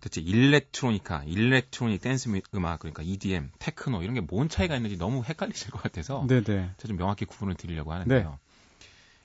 대체 0.00 0.20
electronica, 0.20 1.24
electronic 1.26 2.00
댄스 2.00 2.28
음악 2.54 2.80
그러니까 2.80 3.02
EDM, 3.02 3.50
테크노 3.58 4.02
이런 4.02 4.14
게 4.14 4.20
뭔 4.20 4.48
차이가 4.48 4.76
있는지 4.76 4.96
너무 4.98 5.24
헷갈리실 5.24 5.70
것 5.70 5.82
같아서 5.82 6.24
네네. 6.28 6.42
제가 6.44 6.86
좀 6.86 6.96
명확히 6.96 7.24
구분을 7.24 7.54
드리려고 7.54 7.92
하는데요. 7.92 8.30
네. 8.30 8.36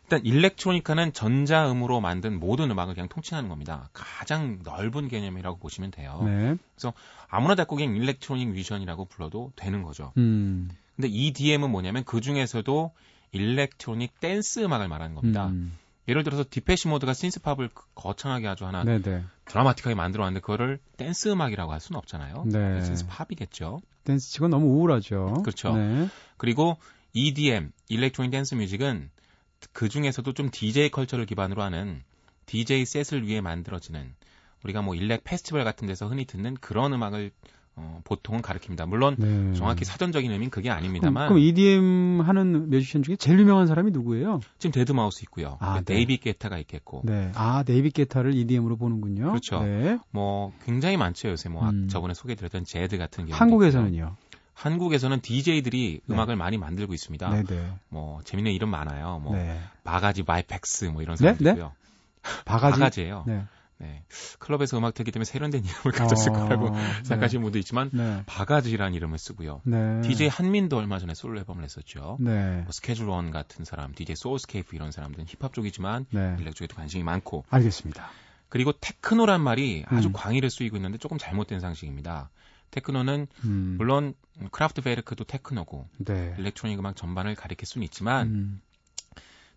일단 0.04 0.26
electronica는 0.26 1.14
전자음으로 1.14 2.02
만든 2.02 2.40
모든 2.40 2.70
음악을 2.72 2.94
그냥 2.94 3.08
통칭하는 3.10 3.50
겁니다. 3.50 3.90
가장 3.94 4.60
넓은 4.64 5.08
개념이라고 5.08 5.58
보시면 5.58 5.92
돼요. 5.92 6.22
네. 6.26 6.56
그래서 6.76 6.94
아무나 7.30 7.56
잡고 7.56 7.76
그냥 7.78 7.96
electronic 7.96 8.50
뮤지션이라고 8.50 9.06
불러도 9.06 9.54
되는 9.56 9.82
거죠. 9.82 10.12
음. 10.18 10.70
근데 10.96 11.08
EDM은 11.08 11.70
뭐냐면 11.72 12.04
그 12.04 12.22
중에서도 12.22 12.92
electronic 13.32 14.20
댄스 14.20 14.60
음악을 14.60 14.88
말하는 14.88 15.16
겁니다. 15.16 15.48
음. 15.48 15.76
예를 16.08 16.24
들어서 16.24 16.44
디페시 16.50 16.90
모드가 16.90 17.14
synth-pop을 17.14 17.70
거창하게 17.96 18.48
아주 18.48 18.66
하나 18.66 18.84
네네. 18.84 19.24
드라마틱하게 19.46 19.96
만들어왔는데 19.96 20.42
그거를 20.42 20.80
댄스 20.98 21.30
음악이라고 21.30 21.72
할 21.72 21.80
수는 21.80 21.98
없잖아요. 21.98 22.44
네. 22.48 22.82
synth-pop이겠죠. 22.84 23.82
댄스 24.04 24.32
치고 24.32 24.50
너무 24.50 24.66
우울하죠. 24.68 25.42
그렇죠. 25.44 25.76
네. 25.76 26.10
그리고 26.38 26.78
EDM, 27.14 27.72
electronic 27.88 28.32
dance 28.32 28.56
music은 28.56 29.10
그 29.72 29.88
중에서도 29.88 30.34
좀 30.34 30.50
DJ 30.50 30.90
컬처를 30.90 31.26
기반으로 31.26 31.62
하는 31.62 32.04
DJ 32.48 32.86
set을 32.86 33.26
위해 33.26 33.40
만들어지는 33.40 34.14
우리가 34.64 34.82
뭐 34.82 34.96
일렉 34.96 35.24
페스티벌 35.24 35.64
같은 35.64 35.88
데서 35.88 36.08
흔히 36.08 36.26
듣는 36.26 36.56
그런 36.56 36.94
음악을 36.94 37.32
어, 37.76 38.02
보통은 38.04 38.42
가르킵니다. 38.42 38.88
물론 38.88 39.16
네. 39.18 39.54
정확히 39.54 39.84
사전적인 39.84 40.32
의미는 40.32 40.52
그게 40.52 40.70
아닙니다만. 40.70 41.28
그럼, 41.28 41.28
그럼 41.30 41.40
EDM 41.40 42.22
하는 42.22 42.70
뮤지션 42.70 43.02
중에 43.02 43.16
제일 43.16 43.40
유명한 43.40 43.66
사람이 43.66 43.92
누구예요? 43.92 44.42
지금 44.60 44.72
데드마우스 44.72 45.24
있고요. 45.24 45.58
아, 45.60 45.82
네. 45.82 45.94
데이비드 45.96 46.18
게타가 46.18 46.58
있겠고. 46.60 47.02
네. 47.04 47.32
아 47.36 47.64
데이비드 47.66 47.92
게타를 47.92 48.36
EDM으로 48.36 48.78
보는군요. 48.78 49.30
그렇죠. 49.30 49.64
네. 49.64 49.98
뭐 50.12 50.54
굉장히 50.66 50.98
많죠 50.98 51.30
요새 51.30 51.50
뭐 51.50 51.68
음. 51.70 51.88
저번에 51.90 52.14
소개드렸던 52.14 52.66
제드 52.66 52.98
같은 52.98 53.26
경우. 53.26 53.38
한국에서는요. 53.38 54.16
한국에서는 54.54 55.22
DJ들이 55.22 56.02
네. 56.06 56.14
음악을 56.14 56.36
많이 56.36 56.58
만들고 56.58 56.94
있습니다. 56.94 57.30
네네. 57.30 57.44
네. 57.44 57.74
뭐 57.90 58.22
재밌는 58.24 58.52
이름 58.52 58.70
많아요. 58.70 59.20
뭐 59.24 59.36
네. 59.36 59.60
바가지 59.84 60.24
바이펙스 60.28 60.86
뭐 60.86 61.02
이런 61.02 61.16
사람들이고요. 61.16 61.56
네? 61.56 61.70
네? 61.70 62.44
바가지? 62.46 62.80
바가지예요. 62.80 63.26
네. 63.78 63.88
네. 63.88 64.04
클럽에서 64.40 64.78
음악 64.78 64.94
듣기 64.94 65.12
때문에 65.12 65.26
세련된 65.26 65.64
이름을 65.64 65.92
가졌을 65.98 66.32
어, 66.32 66.34
거라고 66.34 66.76
생각하시는 67.04 67.42
분도 67.42 67.60
있지만 67.60 67.90
네. 67.94 68.24
바가지라는 68.26 68.94
이름을 68.94 69.18
쓰고요. 69.18 69.62
네. 69.66 70.02
DJ 70.02 70.28
한민도 70.28 70.78
얼마 70.78 71.00
전에 71.00 71.14
솔로 71.14 71.40
앨범을 71.40 71.62
냈었죠. 71.62 72.18
네. 72.20 72.62
뭐 72.62 72.72
스케줄 72.72 73.08
원 73.10 73.32
같은 73.32 73.66
사람, 73.66 73.94
DJ 73.94 74.16
소울스케이프 74.16 74.76
이런 74.76 74.92
사람들은 74.92 75.26
힙합 75.28 75.54
쪽이지만 75.54 76.06
네. 76.12 76.36
일렉 76.40 76.56
쪽에도 76.56 76.76
관심이 76.76 77.04
많고. 77.04 77.46
알겠습니다. 77.50 78.10
그리고 78.50 78.72
테크노란 78.72 79.42
말이 79.42 79.84
아주 79.88 80.10
음. 80.10 80.14
광의로 80.14 80.50
쓰이고 80.50 80.78
있는데 80.78 80.98
조금 81.00 81.18
잘못된 81.18 81.60
상식입니다. 81.60 82.30
테크노는 82.70 83.28
음. 83.46 83.76
물론 83.78 84.14
크라프트베르크도 84.52 85.24
테크노고 85.26 85.88
네. 85.98 86.36
electronic 86.38 86.80
음악 86.80 86.96
전반을 86.96 87.36
가리킬 87.36 87.68
수는 87.68 87.86
있지만 87.86 88.28
음. 88.28 88.62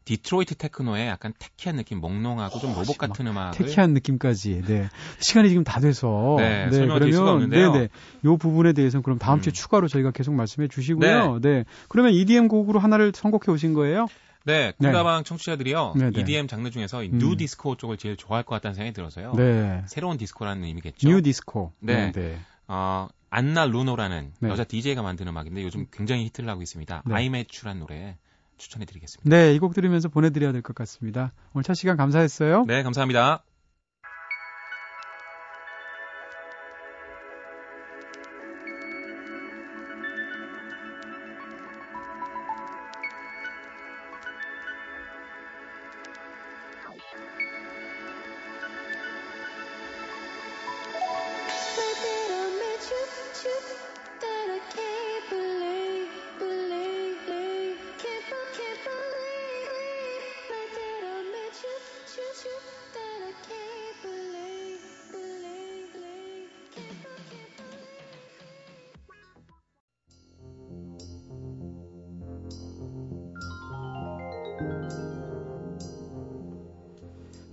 디트로이트 0.07 0.55
테크노의 0.55 1.09
약간 1.09 1.35
techy한 1.37 1.77
느낌, 1.77 2.01
몽롱하고 2.01 2.61
좀 2.61 2.75
로봇 2.75 2.97
같은 2.97 3.27
음악을 3.27 3.59
techy한 3.59 3.93
느낌까지. 3.93 4.63
네. 4.63 4.89
시간이 5.19 5.49
지금 5.49 5.65
다 5.65 5.81
돼서 5.81 6.37
네, 6.39 6.71
네 6.71 6.89
없는데요. 6.89 7.73
네, 7.73 7.79
네. 7.81 7.89
요 8.25 8.37
부분에 8.37 8.73
대해서는 8.73 9.03
그럼 9.03 9.19
다음 9.19 9.39
음. 9.39 9.43
주에 9.43 9.53
추가로 9.53 9.89
저희가 9.89 10.13
계속 10.13 10.33
말씀해 10.33 10.69
주시고요. 10.69 11.41
네. 11.41 11.51
네. 11.51 11.65
그러면 11.89 12.13
EDM 12.13 12.47
곡으로 12.47 12.79
하나를 12.79 13.13
선곡해 13.15 13.51
오신 13.53 13.75
거예요? 13.75 14.07
네, 14.45 14.73
꿈다방 14.79 15.25
네. 15.25 15.29
청취자들이요. 15.29 15.95
네네. 15.97 16.21
EDM 16.21 16.47
장르 16.47 16.71
중에서 16.71 17.03
음. 17.03 17.19
nu 17.19 17.37
disco 17.37 17.75
쪽을 17.75 17.97
제일 17.97 18.17
좋아할 18.17 18.45
것 18.45 18.55
같다는 18.55 18.77
생각이 18.77 18.95
들어서요. 18.95 19.35
네. 19.35 19.83
새로운 19.89 20.19
디스코라는 20.19 20.63
의미겠죠. 20.63 21.09
nu 21.09 21.21
disco. 21.21 21.73
네. 21.81 22.13
네. 22.13 22.39
어, 22.69 23.09
애나 23.29 23.67
루노라는 23.67 24.35
네. 24.39 24.49
여자 24.49 24.63
DJ가 24.63 25.03
만든 25.03 25.27
음악인데 25.27 25.65
요즘 25.65 25.87
굉장히 25.91 26.27
히트를 26.27 26.49
하고 26.49 26.63
있습니다. 26.63 27.03
네. 27.05 27.15
I 27.15 27.21
Met 27.21 27.41
You란 27.41 27.81
노래 27.81 28.17
추천해 28.59 28.85
드리겠습니다. 28.87 29.29
네, 29.29 29.55
이 29.55 29.59
곡 29.59 29.75
들으면서 29.75 30.09
보내드려야 30.09 30.53
될 30.53 30.63
것 30.63 30.75
같습니다. 30.75 31.33
오늘 31.55 31.63
첫 31.65 31.75
시간 31.75 31.97
감사했어요. 31.97 32.65
네, 32.67 32.83
감사합니다. 32.83 33.43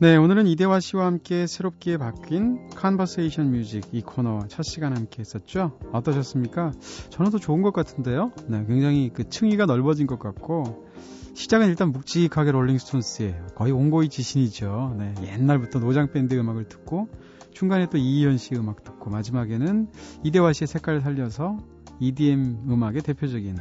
네, 0.04 0.18
오늘은 0.18 0.48
이대화 0.48 0.82
씨와 0.82 1.06
함께 1.06 1.48
새롭게 1.48 1.96
바뀐 1.96 2.68
Conversation 2.72 3.52
Music 3.52 3.86
이 3.94 4.02
코너 4.02 4.40
첫 4.50 4.64
시간 4.64 4.94
함께 4.94 5.22
했었죠. 5.22 5.80
어떠셨습니까? 5.94 6.74
저는 7.10 7.32
더 7.32 7.38
좋은 7.38 7.62
것 7.62 7.72
같은데요. 7.72 8.34
네, 8.48 8.66
굉장히 8.68 9.12
그 9.14 9.30
층위가 9.30 9.66
넓어진 9.66 10.06
것 10.06 10.20
같고 10.20 10.90
시작은 11.36 11.70
일단 11.70 11.94
묵직하게 11.94 12.52
롤링스톤스예요. 12.52 13.48
거의 13.56 13.72
온고이지신이죠. 13.72 14.98
네, 15.00 15.14
옛날부터 15.24 15.80
노장 15.80 16.12
밴드 16.12 16.38
음악을 16.38 16.68
듣고 16.68 17.08
중간에 17.54 17.88
또 17.90 17.98
이이언 17.98 18.38
씨 18.38 18.56
음악 18.56 18.84
듣고 18.84 19.10
마지막에는 19.10 19.88
이대화 20.26 20.52
씨의 20.52 20.68
색깔을 20.68 21.00
살려서 21.00 21.60
EDM 22.02 22.66
음악의 22.70 23.04
대표적인 23.04 23.56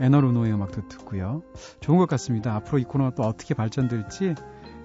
애나 0.00 0.21
루노의 0.21 0.52
음악도 0.52 0.88
듣고요. 0.88 1.42
좋은 1.78 1.98
것 1.98 2.08
같습니다. 2.08 2.56
앞으로 2.56 2.78
이 2.78 2.84
코너가 2.84 3.14
또 3.14 3.22
어떻게 3.22 3.54
발전될지 3.54 4.34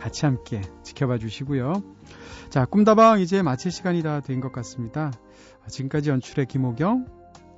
같이 0.03 0.25
함께 0.25 0.59
지켜봐 0.83 1.17
주시고요. 1.17 1.81
자, 2.49 2.65
꿈다방 2.65 3.21
이제 3.21 3.41
마칠 3.41 3.71
시간이 3.71 4.03
다 4.03 4.19
된 4.19 4.41
것 4.41 4.51
같습니다. 4.51 5.13
지금까지 5.69 6.09
연출의 6.09 6.45
김호경, 6.47 7.05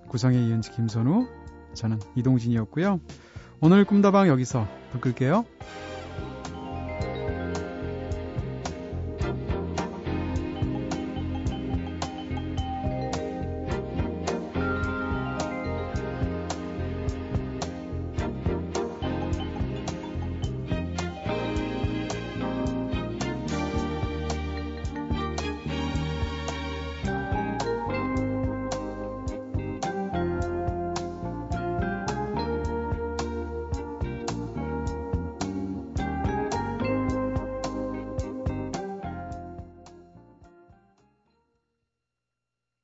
구성의 0.09 0.45
이은지 0.45 0.69
김선우, 0.69 1.27
저는 1.73 1.99
이동진이었고요. 2.15 2.99
오늘 3.61 3.83
꿈다방 3.83 4.27
여기서 4.27 4.67
불 4.91 5.01
끌게요. 5.01 5.43